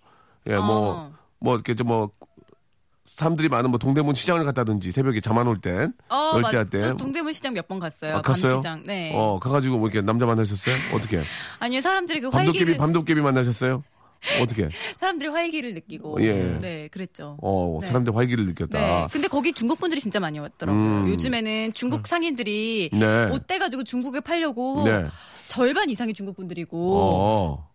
예, 0.48 0.56
뭐, 0.58 0.92
어. 0.92 1.12
뭐 1.40 1.56
이렇게 1.56 1.74
좀 1.74 1.88
뭐, 1.88 2.12
사람들이 3.06 3.50
많은 3.50 3.72
뭐 3.72 3.80
동대문 3.80 4.14
시장을 4.14 4.44
갔다든지 4.46 4.92
새벽에 4.92 5.20
잠 5.22 5.38
안 5.40 5.48
올 5.48 5.58
땐, 5.58 5.94
어, 6.10 6.34
열대 6.36 6.70
때. 6.70 6.80
저 6.80 6.94
동대문 6.96 7.34
시장 7.34 7.54
몇 7.56 7.68
번 7.68 7.80
갔어요. 7.80 8.18
아, 8.18 8.22
갔어요? 8.22 8.54
밤시장. 8.62 8.84
네. 8.86 9.14
어, 9.16 9.40
가가지고 9.40 9.78
뭐 9.80 9.88
이렇게 9.88 10.06
남자 10.06 10.28
만나셨어요? 10.28 10.76
어떻게? 10.94 11.24
아니요, 11.60 11.82
사람들이 11.82 12.20
그 12.20 12.30
밤도깨비, 12.30 12.58
활기를 12.60 12.78
밤도깨비 12.78 13.22
만나셨어요? 13.22 13.84
어떻게? 14.42 14.70
사람들이 15.00 15.30
활기를 15.30 15.74
느끼고 15.74 16.22
예. 16.24 16.58
네, 16.60 16.88
그랬죠. 16.90 17.38
어, 17.42 17.80
네. 17.82 17.88
사람들 17.88 18.16
활기를 18.16 18.46
느꼈다. 18.46 18.80
네. 18.80 19.08
근데 19.12 19.28
거기 19.28 19.54
중국 19.54 19.80
분들이 19.80 20.02
진짜 20.02 20.20
많이 20.20 20.40
왔더라고요. 20.40 20.82
음. 20.84 21.08
요즘에는 21.10 21.74
중국 21.74 22.08
상인들이 22.08 22.90
네. 22.94 23.26
옷 23.32 23.48
떼가지고 23.48 23.84
중국에 23.84 24.20
팔려고 24.22 24.84
네. 24.86 25.06
절반 25.48 25.90
이상이 25.90 26.14
중국 26.14 26.36
분들이고 26.36 26.98
어. 27.00 27.68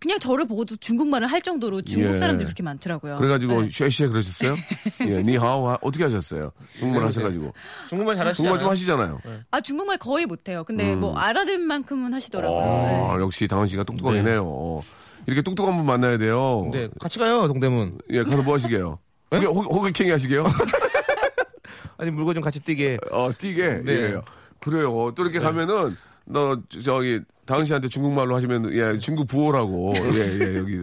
그냥 0.00 0.18
저를 0.18 0.46
보고도 0.46 0.74
중국말을 0.76 1.28
할 1.28 1.40
정도로 1.40 1.82
중국 1.82 2.14
예. 2.14 2.16
사람들이 2.16 2.46
그렇게 2.46 2.64
많더라고요. 2.64 3.18
그래가지고 3.18 3.62
네. 3.62 3.68
쉐쉐 3.70 4.08
그러셨어요? 4.08 4.56
예, 5.06 5.22
니하오 5.22 5.68
하- 5.68 5.78
어떻게 5.80 6.02
하셨어요? 6.02 6.50
중국말 6.76 7.06
하셔가지고 7.06 7.52
중국말 7.88 8.16
잘하시죠? 8.16 8.36
중국말 8.42 8.58
좀 8.60 8.70
하시잖아요. 8.70 9.20
아 9.52 9.60
중국말 9.60 9.98
거의 9.98 10.26
못해요. 10.26 10.64
근데 10.64 10.96
뭐 10.96 11.16
알아들 11.16 11.58
만큼은 11.58 12.12
하시더라고요. 12.14 12.58
어, 12.58 13.14
네. 13.16 13.22
역시 13.22 13.46
당원 13.46 13.68
씨가 13.68 13.84
똑똑하네요. 13.84 14.82
이렇게 15.26 15.42
똑똑한 15.42 15.76
분 15.76 15.86
만나야 15.86 16.16
돼요. 16.18 16.68
네, 16.72 16.88
같이 17.00 17.18
가요, 17.18 17.46
동대문. 17.48 17.98
예, 18.10 18.22
가서 18.22 18.42
뭐 18.42 18.54
하시게요? 18.54 18.98
호기, 19.32 19.46
호기캥이 19.46 20.10
하시게요? 20.10 20.44
아니, 21.98 22.10
물건 22.10 22.34
좀 22.34 22.42
같이 22.42 22.60
뛰게. 22.60 22.98
어, 23.10 23.30
뛰게. 23.36 23.82
네. 23.84 23.92
예. 23.92 24.20
그래요. 24.60 25.12
또 25.14 25.22
이렇게 25.22 25.38
가면은 25.38 25.96
너 26.24 26.56
저기 26.84 27.20
당은 27.46 27.64
씨한테 27.64 27.88
중국말로 27.88 28.34
하시면 28.36 28.72
예, 28.74 28.98
중국 28.98 29.26
부호라고. 29.26 29.92
예, 30.14 30.38
예, 30.40 30.58
여기 30.58 30.80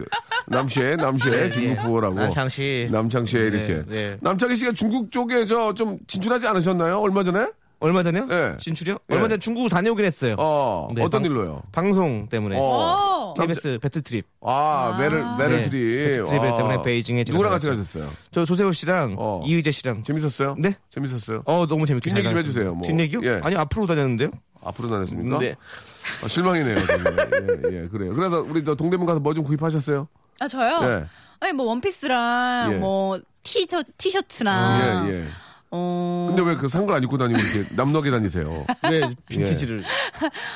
남시에 0.48 0.96
남시에 0.96 1.50
중국 1.50 1.82
부호라고. 1.82 2.18
아, 2.20 2.28
장씨. 2.28 2.88
남창시에 2.90 3.40
네, 3.40 3.46
이렇게. 3.58 3.84
네. 3.88 4.18
남창희 4.20 4.56
씨가 4.56 4.72
중국 4.72 5.10
쪽에 5.12 5.46
저 5.46 5.72
좀 5.74 5.98
진출하지 6.06 6.46
않으셨나요? 6.46 6.98
얼마 6.98 7.22
전에? 7.24 7.46
얼마 7.80 8.02
전에요? 8.02 8.26
네. 8.26 8.56
진출이요? 8.58 8.94
예. 9.10 9.14
얼마 9.14 9.26
전에 9.28 9.38
중국 9.38 9.68
다녀오긴 9.68 10.04
했어요. 10.04 10.36
어, 10.38 10.88
네, 10.94 11.02
어떤 11.02 11.22
방- 11.22 11.30
일로요? 11.30 11.62
방송 11.72 12.28
때문에. 12.28 12.56
어. 12.58 12.60
어. 12.62 13.34
KBS 13.34 13.78
배틀 13.80 14.02
트립. 14.02 14.26
아, 14.42 14.96
메를, 14.98 15.24
메를 15.38 15.62
네, 15.62 15.70
트립. 15.70 16.04
배틀 16.04 16.24
트립 16.24 16.42
아. 16.42 16.56
때문에 16.58 16.82
베이징에 16.82 17.24
누구랑 17.26 17.52
같이. 17.52 17.68
가셨어요? 17.68 18.10
저 18.32 18.44
조세호 18.44 18.72
씨랑 18.72 19.16
어. 19.18 19.42
이휘재 19.46 19.70
씨랑. 19.70 20.04
재밌었어요? 20.04 20.56
네? 20.58 20.76
재밌었어요? 20.90 21.42
어, 21.46 21.66
너무 21.66 21.86
재밌게 21.86 22.10
뒷얘기 22.10 22.24
잘 22.24 22.32
좀. 22.34 22.38
해주세요, 22.38 22.74
뭐. 22.74 22.86
뒷얘기요? 22.86 23.20
예. 23.24 23.40
아니, 23.42 23.56
앞으로 23.56 23.86
다녔는데요? 23.86 24.30
앞으로 24.62 24.90
다녔습니까? 24.90 25.38
네. 25.38 25.54
아, 26.22 26.28
실망이네요. 26.28 26.76
예, 26.76 27.82
예, 27.84 27.88
그래요. 27.88 28.14
그래도 28.14 28.40
우리 28.46 28.62
저 28.62 28.74
동대문 28.74 29.06
가서 29.06 29.20
뭐 29.20 29.32
좀 29.32 29.42
구입하셨어요? 29.44 30.06
아 30.40 30.48
저요? 30.48 30.78
예. 30.82 31.04
아니 31.40 31.52
뭐 31.54 31.66
원피스랑 31.66 32.72
예. 32.74 32.76
뭐 32.76 33.18
티셔 33.42 33.82
티셔츠랑 33.96 35.08
예, 35.08 35.12
예. 35.14 35.26
어. 35.72 36.26
근데 36.34 36.42
왜그산거안 36.50 37.02
입고 37.04 37.16
다니고 37.18 37.38
이렇게 37.38 37.64
남너게 37.76 38.10
다니세요? 38.10 38.66
왜 38.90 39.00
빈티지를. 39.28 39.84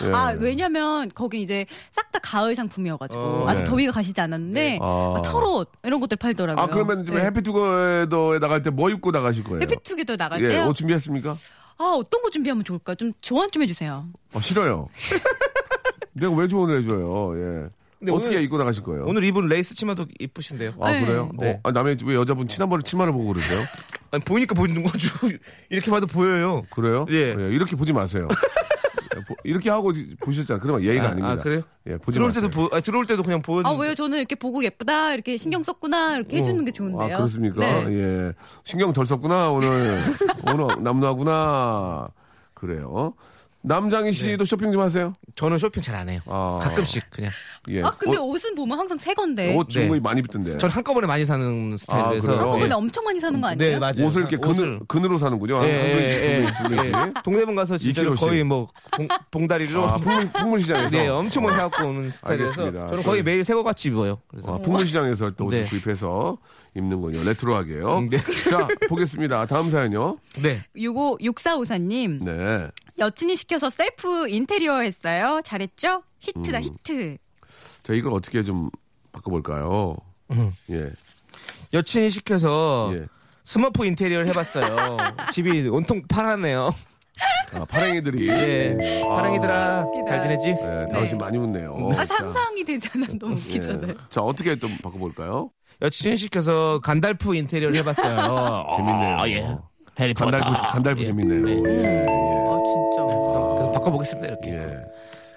예. 0.05 0.13
아 0.13 0.35
왜냐면 0.39 1.11
거기 1.15 1.43
이제 1.43 1.67
싹 1.91 2.11
다 2.15 2.19
가을 2.21 2.55
상품이어가지고 2.55 3.21
어, 3.23 3.49
아직 3.49 3.65
네. 3.65 3.69
더위가 3.71 3.93
가시지 3.93 4.21
않았는데 4.21 4.79
아. 4.81 5.15
아, 5.17 5.23
털옷 5.23 5.69
이런 5.83 5.99
것들 6.01 6.17
팔더라고요. 6.17 6.63
아, 6.63 6.69
그러면 6.69 7.05
좀 7.05 7.17
네. 7.17 7.25
해피투게더에 7.25 8.39
나갈 8.39 8.63
때 8.63 8.71
뭐 8.71 8.89
입고 8.91 9.11
나가실 9.11 9.43
거예요? 9.45 9.61
해피투게더 9.63 10.17
나갈 10.17 10.43
예, 10.45 10.49
때요. 10.49 10.67
옷 10.69 10.75
준비했습니까? 10.75 11.35
아 11.79 11.85
어떤 11.99 12.23
거 12.23 12.31
준비하면 12.31 12.63
좋을까? 12.65 12.95
좀 12.95 13.13
조언 13.21 13.51
좀 13.51 13.63
해주세요. 13.65 14.07
어, 14.33 14.41
싫어요. 14.41 14.89
내가 16.15 16.33
왜 16.33 16.47
조언을 16.49 16.79
해줘요? 16.79 17.35
예. 17.37 17.69
근데 18.05 18.13
어떻게 18.13 18.37
오늘- 18.37 18.45
입고 18.45 18.59
나가실 18.59 18.83
거예요? 18.83 19.05
오늘 19.07 19.25
입은 19.25 19.47
레이스 19.49 19.75
치마도 19.75 20.07
이쁘신데요. 20.19 20.73
아, 20.81 20.93
네. 20.93 21.01
그래요? 21.05 21.31
네. 21.39 21.53
어, 21.55 21.61
아, 21.69 21.73
남의 21.73 21.97
왜 22.05 22.15
여자분 22.15 22.47
치마를, 22.49 22.83
치마를 22.83 23.13
보고 23.13 23.33
그러세요? 23.33 23.61
아니, 24.13 24.23
보이니까 24.25 24.55
보이는 24.55 24.83
거죠. 24.83 25.09
이렇게 25.71 25.91
봐도 25.91 26.07
보여요. 26.07 26.63
그래요? 26.71 27.07
예. 27.11 27.35
이렇게 27.51 27.75
보지 27.77 27.93
마세요. 27.95 28.29
예, 29.17 29.21
보- 29.27 29.37
이렇게 29.45 29.71
하고 29.71 29.93
보셨잖아요. 30.21 30.61
그러면 30.61 30.83
예의가 30.85 31.05
아, 31.05 31.09
아, 31.09 31.15
닙니다 31.15 31.31
아, 31.33 31.37
그래요? 31.37 31.63
예, 31.87 31.97
보지 31.97 32.17
들어올 32.17 32.29
마세요. 32.29 32.43
때도 32.49 32.69
보, 32.69 32.75
아니, 32.75 32.83
들어올 32.83 33.07
때도 33.07 33.23
그냥 33.23 33.41
보여. 33.43 33.63
아 33.65 33.73
왜요? 33.73 33.95
저는 33.95 34.19
이렇게 34.19 34.35
보고 34.35 34.63
예쁘다 34.63 35.15
이렇게 35.15 35.37
신경 35.37 35.63
썼구나 35.63 36.17
이렇게 36.17 36.37
해주는 36.39 36.63
게 36.65 36.73
좋은데요. 36.73 37.15
아, 37.15 37.17
그렇습니까? 37.19 37.61
네. 37.85 37.95
예. 37.95 38.33
신경 38.65 38.93
덜 38.93 39.07
썼구나, 39.07 39.51
오늘. 39.51 39.69
오늘 40.53 40.83
남나구나. 40.83 42.09
그래요. 42.55 43.15
남장희 43.63 44.13
씨도 44.13 44.45
쇼핑 44.45 44.73
좀 44.73 44.83
하세요? 44.83 45.15
저는 45.35 45.59
쇼핑 45.59 45.83
잘 45.83 45.95
안 45.97 46.09
해요. 46.09 46.21
아. 46.27 46.59
가끔씩 46.61 47.05
그냥. 47.11 47.31
예. 47.69 47.83
아 47.83 47.91
근데 47.97 48.17
옷, 48.19 48.35
옷은 48.35 48.55
보면 48.55 48.79
항상 48.79 48.99
새 48.99 49.15
건데. 49.15 49.55
옷 49.57 49.69
좋은 49.69 49.89
네. 49.89 49.89
거 49.89 50.01
많이 50.01 50.21
입던데. 50.21 50.59
전 50.59 50.71
한꺼번에 50.71 51.07
많이 51.07 51.25
사는 51.25 51.77
스타일이라서. 51.77 52.27
그래요? 52.27 52.41
한꺼번에 52.41 52.67
예. 52.67 52.75
엄청 52.75 53.05
많이 53.05 53.19
사는 53.21 53.41
거 53.41 53.49
아니에요? 53.49 53.73
네, 53.73 53.79
맞아요. 53.79 54.07
옷을 54.07 54.21
이렇게 54.23 54.37
옷을. 54.37 54.55
그늘, 54.55 54.81
그늘로 54.87 55.19
사는군요. 55.19 55.55
예, 55.57 55.59
한 55.59 55.67
예, 55.71 56.47
예. 56.83 56.87
예. 56.87 57.13
동대문 57.25 57.55
가서 57.55 57.79
진짜로 57.79 58.15
2kg 58.15 58.19
씩. 58.19 58.27
거의 58.29 58.45
뭐 58.45 58.69
봉, 58.93 59.09
봉다리로 59.31 59.85
아, 59.85 59.97
풍물, 59.97 60.29
풍물 60.33 60.61
시장에서. 60.61 60.91
네, 60.97 61.09
엄청 61.09 61.45
많이 61.45 61.57
사갖고 61.57 61.89
오는 61.89 62.11
스타일이라서. 62.11 62.73
저는 62.89 63.03
거의 63.03 63.23
매일 63.23 63.43
새거 63.45 63.63
같이 63.63 63.89
입어요. 63.89 64.19
그래서 64.29 64.55
아, 64.55 64.59
풍물시장에서 64.59 65.31
또 65.33 65.47
옷을 65.47 65.65
네. 65.65 65.69
구입해서 65.69 66.39
입는군요. 66.77 67.23
레트로하게요. 67.25 68.01
네. 68.11 68.19
자, 68.51 68.67
보겠습니다. 68.89 69.47
다음 69.47 69.71
사연요. 69.71 70.19
네. 70.43 70.65
요거 70.77 71.19
6454님 71.21 72.25
네. 72.25 72.69
여친이 72.99 73.37
시켜서 73.37 73.71
셀프 73.71 74.29
인테리어 74.29 74.81
했어요. 74.81 75.41
잘했죠? 75.45 76.03
히트다 76.21 76.59
음. 76.59 76.63
히트. 76.63 77.17
자, 77.83 77.93
이걸 77.93 78.15
어떻게 78.15 78.43
좀 78.43 78.71
바꿔볼까요? 79.13 79.97
예. 80.71 80.91
여친이 81.73 82.11
시켜서 82.11 82.91
예. 82.95 83.07
스머프 83.45 83.85
인테리어를 83.85 84.27
해봤어요. 84.29 84.97
집이 85.33 85.69
온통 85.69 86.03
파랗네요. 86.09 86.75
아, 87.53 87.65
파랭이들이. 87.67 88.29
예. 88.29 89.03
파랑이들아 89.07 89.85
웃기다. 89.87 90.07
잘 90.07 90.21
지내지? 90.23 90.49
예, 90.51 90.87
당신 90.91 91.19
많이 91.19 91.37
웃네요. 91.39 91.91
아 91.93 92.05
자, 92.05 92.17
상상이 92.17 92.65
되잖아. 92.65 93.07
너무 93.19 93.35
예. 93.37 93.41
웃기잖아요. 93.41 93.95
자, 94.09 94.21
어떻게 94.23 94.59
좀 94.59 94.77
바꿔볼까요? 94.79 95.51
여친이 95.83 96.17
시켜서 96.17 96.81
간달프 96.81 97.35
인테리어를 97.35 97.77
해봤어요. 97.79 98.17
재밌네요. 98.77 99.17
아, 99.19 99.29
예. 99.29 99.57
간달프, 100.15 100.53
간달프 100.73 101.03
예. 101.03 101.07
재밌네요. 101.07 101.43
네. 101.43 101.63
예, 101.71 102.07
아 102.09 102.14
바꿔보겠습니다 103.85 104.29
이렇게. 104.29 104.51
예. 104.51 104.57
예. 104.57 104.85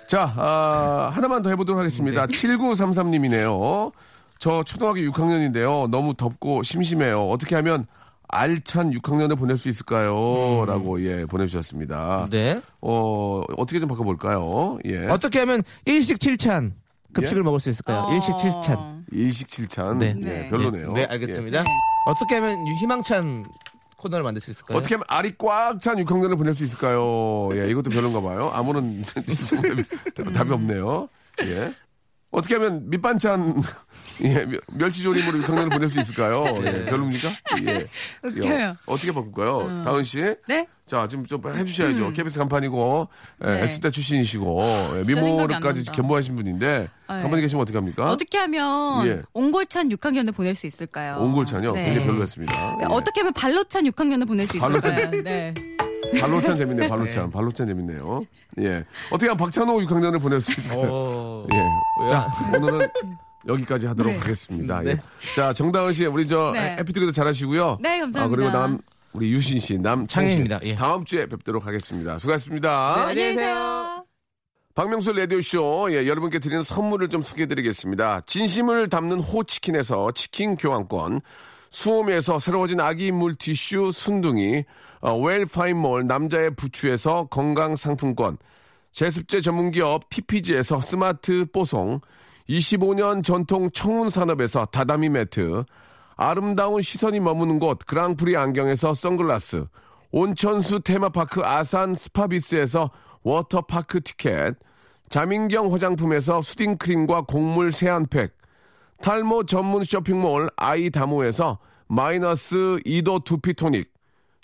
자, 0.07 0.33
아, 0.37 1.11
하나만 1.13 1.41
더 1.41 1.49
해보도록 1.49 1.79
하겠습니다. 1.79 2.27
7933님이네요. 2.27 3.91
저 4.39 4.63
초등학교 4.63 4.99
6학년인데요. 4.99 5.89
너무 5.89 6.13
덥고 6.13 6.63
심심해요. 6.63 7.27
어떻게 7.27 7.55
하면 7.55 7.87
알찬 8.29 8.91
6학년을 8.91 9.37
보낼 9.37 9.57
수 9.57 9.69
있을까요? 9.69 10.65
라고, 10.65 11.01
예, 11.03 11.25
보내주셨습니다. 11.25 12.27
네. 12.29 12.59
어, 12.81 13.43
어떻게 13.57 13.79
좀 13.79 13.89
바꿔볼까요? 13.89 14.79
예. 14.85 15.07
어떻게 15.07 15.39
하면 15.39 15.63
일식 15.85 16.19
칠찬 16.19 16.73
급식을 17.13 17.43
먹을 17.43 17.59
수 17.59 17.69
있을까요? 17.69 17.99
어. 17.99 18.13
일식 18.13 18.37
칠찬. 18.37 19.05
일식칠찬. 19.11 19.99
네. 19.99 20.15
예, 20.25 20.29
네. 20.29 20.49
별로네요. 20.49 20.93
네, 20.93 21.05
알겠습니다. 21.05 21.63
네. 21.63 21.69
어떻게 22.05 22.35
하면 22.35 22.57
희망찬 22.81 23.45
코너를 23.97 24.23
만들 24.23 24.41
수 24.41 24.49
예. 24.49 24.51
있을까요? 24.51 24.77
어떻게 24.77 24.95
하면 24.95 25.05
알이 25.09 25.35
꽉찬 25.37 25.97
6학년을 25.97 26.37
보낼 26.37 26.53
수 26.53 26.63
있을까요? 26.63 27.49
예, 27.53 27.69
이것도 27.69 27.89
별론가 27.89 28.21
봐요. 28.21 28.49
아무런 28.53 28.91
답이 30.33 30.51
없네요. 30.53 31.09
예. 31.43 31.73
어떻게 32.29 32.55
하면 32.55 32.89
밑반찬, 32.89 33.61
예, 34.23 34.45
멸- 34.45 34.61
멸치조림으로 34.73 35.39
6학년을 35.39 35.71
보낼 35.71 35.89
수 35.89 35.99
있을까요? 35.99 36.43
예, 36.65 36.85
별로입니까? 36.85 37.29
예. 37.65 37.87
웃겨요. 38.23 38.69
어, 38.85 38.93
어떻게 38.93 39.11
바꿀까요? 39.13 39.83
다은 39.85 40.03
씨? 40.03 40.21
네? 40.47 40.67
자, 40.85 41.07
지금 41.07 41.25
좀 41.25 41.41
해주셔야죠. 41.45 42.11
KBS 42.13 42.37
간판이고, 42.39 43.07
예, 43.45 43.47
네. 43.47 43.63
S대 43.63 43.89
출신이시고, 43.91 44.61
예, 44.97 45.03
미모를까지 45.07 45.65
안 45.67 45.73
난다. 45.73 45.91
겸보하신 45.93 46.35
분인데, 46.35 46.89
네. 47.09 47.21
가만히 47.21 47.41
계시면 47.41 47.61
어떡합니까? 47.61 48.11
어떻게 48.11 48.37
하면 48.39 49.07
예. 49.07 49.21
옹골찬 49.33 49.89
6학년을 49.89 50.35
보낼 50.35 50.53
수 50.55 50.67
있을까요? 50.67 51.17
옹골찬요? 51.19 51.71
네. 51.71 51.85
굉장히 51.85 52.07
별로였습니다. 52.07 52.53
네, 52.77 52.83
예. 52.83 52.85
어떻게 52.89 53.21
하면 53.21 53.33
발로찬 53.33 53.85
6학년을 53.85 54.27
보낼 54.27 54.47
수 54.47 54.57
발로찬. 54.59 54.93
있을까요? 54.97 55.23
네. 55.23 55.53
발로찬 56.19 56.55
재밌네요. 56.55 56.89
발로찬. 56.89 57.31
발로찬 57.31 57.67
재밌네요. 57.67 58.25
예. 58.61 58.83
어떻게 59.09 59.27
하면 59.27 59.37
박찬호 59.37 59.77
6학년을 59.79 60.21
보낼 60.21 60.41
수 60.41 60.51
있을까요? 60.53 60.87
어... 60.89 61.47
예. 61.53 62.07
자, 62.07 62.27
오늘은 62.55 62.87
여기까지 63.47 63.87
하도록 63.87 64.11
네. 64.13 64.19
하겠습니다. 64.19 64.81
네. 64.81 64.91
예. 64.91 64.99
자, 65.35 65.53
정다은 65.53 65.93
씨, 65.93 66.05
우리 66.05 66.27
저 66.27 66.51
네. 66.53 66.75
해피투게더 66.79 67.11
잘하시고요. 67.11 67.79
네, 67.81 67.99
감사합니다. 67.99 68.23
아, 68.23 68.27
그리고 68.27 68.49
남 68.49 68.79
우리 69.13 69.31
유신 69.31 69.59
씨, 69.59 69.77
남창희 69.77 70.27
씨. 70.27 70.33
창희입니다. 70.33 70.59
예. 70.63 70.75
다음 70.75 71.05
주에 71.05 71.25
뵙도록 71.25 71.65
하겠습니다. 71.65 72.19
수고하셨습니다. 72.19 72.93
네, 72.97 73.01
안녕히 73.01 73.29
계세요. 73.35 74.03
박명수 74.75 75.11
라디오쇼, 75.13 75.87
예, 75.91 76.07
여러분께 76.07 76.37
드리는 76.37 76.61
선물을 76.61 77.09
좀 77.09 77.23
소개해드리겠습니다. 77.23 78.21
진심을 78.27 78.89
담는 78.89 79.19
호치킨에서 79.19 80.11
치킨 80.11 80.55
교환권, 80.55 81.21
수오미에서 81.71 82.37
새로워진 82.37 82.79
아기 82.79 83.11
물티슈 83.11 83.91
순둥이, 83.91 84.57
어, 84.59 84.63
웰파인몰 85.01 86.07
남자의 86.07 86.55
부추에서 86.55 87.27
건강상품권, 87.29 88.37
제습제 88.91 89.41
전문기업 89.41 90.09
TPG에서 90.09 90.81
스마트 90.81 91.45
뽀송, 91.51 92.01
25년 92.49 93.23
전통 93.23 93.69
청운산업에서 93.71 94.65
다다미 94.65 95.09
매트, 95.09 95.63
아름다운 96.15 96.81
시선이 96.81 97.19
머무는 97.19 97.59
곳 97.59 97.79
그랑프리 97.85 98.35
안경에서 98.35 98.95
선글라스, 98.95 99.65
온천수 100.11 100.79
테마파크 100.79 101.41
아산 101.43 101.93
스파비스에서 101.93 102.89
워터파크 103.23 104.01
티켓, 104.01 104.55
자민경 105.09 105.71
화장품에서 105.71 106.41
수딩크림과 106.41 107.23
곡물 107.27 107.71
세안팩, 107.71 108.35
탈모 109.01 109.43
전문 109.43 109.83
쇼핑몰 109.83 110.49
아이다모에서 110.55 111.59
마이너스 111.87 112.79
2도 112.85 113.23
두피토닉, 113.23 113.91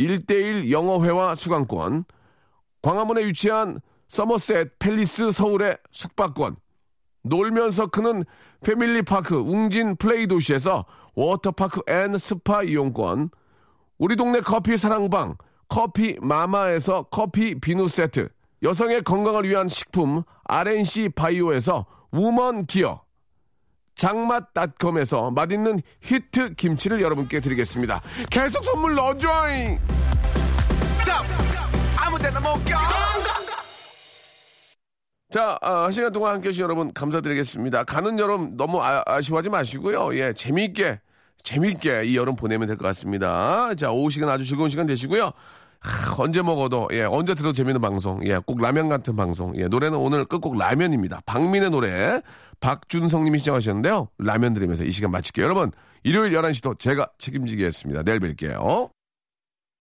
1대1 0.00 0.70
영어회화 0.70 1.34
수강권, 1.34 2.04
광화문에 2.82 3.26
위치한 3.26 3.80
서머셋 4.08 4.78
팰리스 4.78 5.30
서울의 5.30 5.76
숙박권, 5.92 6.56
놀면서 7.22 7.88
크는 7.88 8.24
패밀리파크 8.64 9.36
웅진 9.36 9.96
플레이 9.96 10.26
도시에서 10.26 10.86
워터파크 11.14 11.82
and 11.88 12.16
스파 12.18 12.62
이용권, 12.62 13.30
우리 13.98 14.16
동네 14.16 14.40
커피 14.40 14.76
사랑방 14.76 15.36
커피 15.68 16.16
마마에서 16.20 17.04
커피 17.04 17.60
비누 17.60 17.88
세트, 17.88 18.28
여성의 18.62 19.02
건강을 19.02 19.48
위한 19.48 19.68
식품 19.68 20.22
RNC 20.44 21.10
바이오에서 21.10 21.86
우먼 22.10 22.66
기어 22.66 23.02
장맛닷컴에서 24.00 25.30
맛있는 25.30 25.82
히트 26.00 26.54
김치를 26.54 27.02
여러분께 27.02 27.40
드리겠습니다. 27.40 28.00
계속 28.30 28.64
선물 28.64 28.94
넣어줘잉! 28.94 29.78
자, 31.04 31.22
아무 31.98 32.18
데나 32.18 32.40
못 32.40 32.64
껴! 32.64 32.78
자, 35.30 35.58
아, 35.60 35.84
한 35.84 35.92
시간 35.92 36.10
동안 36.12 36.34
함께 36.34 36.48
해주신 36.48 36.62
여러분 36.64 36.90
감사드리겠습니다. 36.94 37.84
가는 37.84 38.18
여름 38.18 38.56
너무 38.56 38.80
아, 38.82 39.20
쉬워하지 39.20 39.50
마시고요. 39.50 40.16
예, 40.16 40.32
재미있게, 40.32 40.98
재미있게 41.42 42.04
이 42.06 42.16
여름 42.16 42.36
보내면 42.36 42.68
될 42.68 42.78
것 42.78 42.86
같습니다. 42.86 43.74
자, 43.74 43.92
오후 43.92 44.08
시간 44.08 44.30
아주 44.30 44.46
즐거운 44.46 44.70
시간 44.70 44.86
되시고요. 44.86 45.30
하, 45.80 46.14
언제 46.18 46.40
먹어도, 46.42 46.88
예, 46.92 47.02
언제 47.02 47.34
들어도 47.34 47.52
재밌는 47.52 47.82
방송. 47.82 48.26
예, 48.26 48.38
꼭 48.38 48.60
라면 48.62 48.88
같은 48.88 49.14
방송. 49.14 49.54
예, 49.58 49.68
노래는 49.68 49.98
오늘 49.98 50.24
끝곡 50.24 50.56
라면입니다. 50.56 51.20
박민의 51.26 51.68
노래. 51.70 52.20
박준성 52.60 53.24
님이 53.24 53.38
시청하셨는데요. 53.38 54.08
라면 54.18 54.52
들으면서 54.54 54.84
이 54.84 54.90
시간 54.90 55.10
마칠게요. 55.10 55.44
여러분, 55.44 55.72
일요일 56.02 56.32
11시도 56.32 56.78
제가 56.78 57.08
책임지겠습니다. 57.18 58.02
내일 58.02 58.20
뵐게요. 58.20 58.90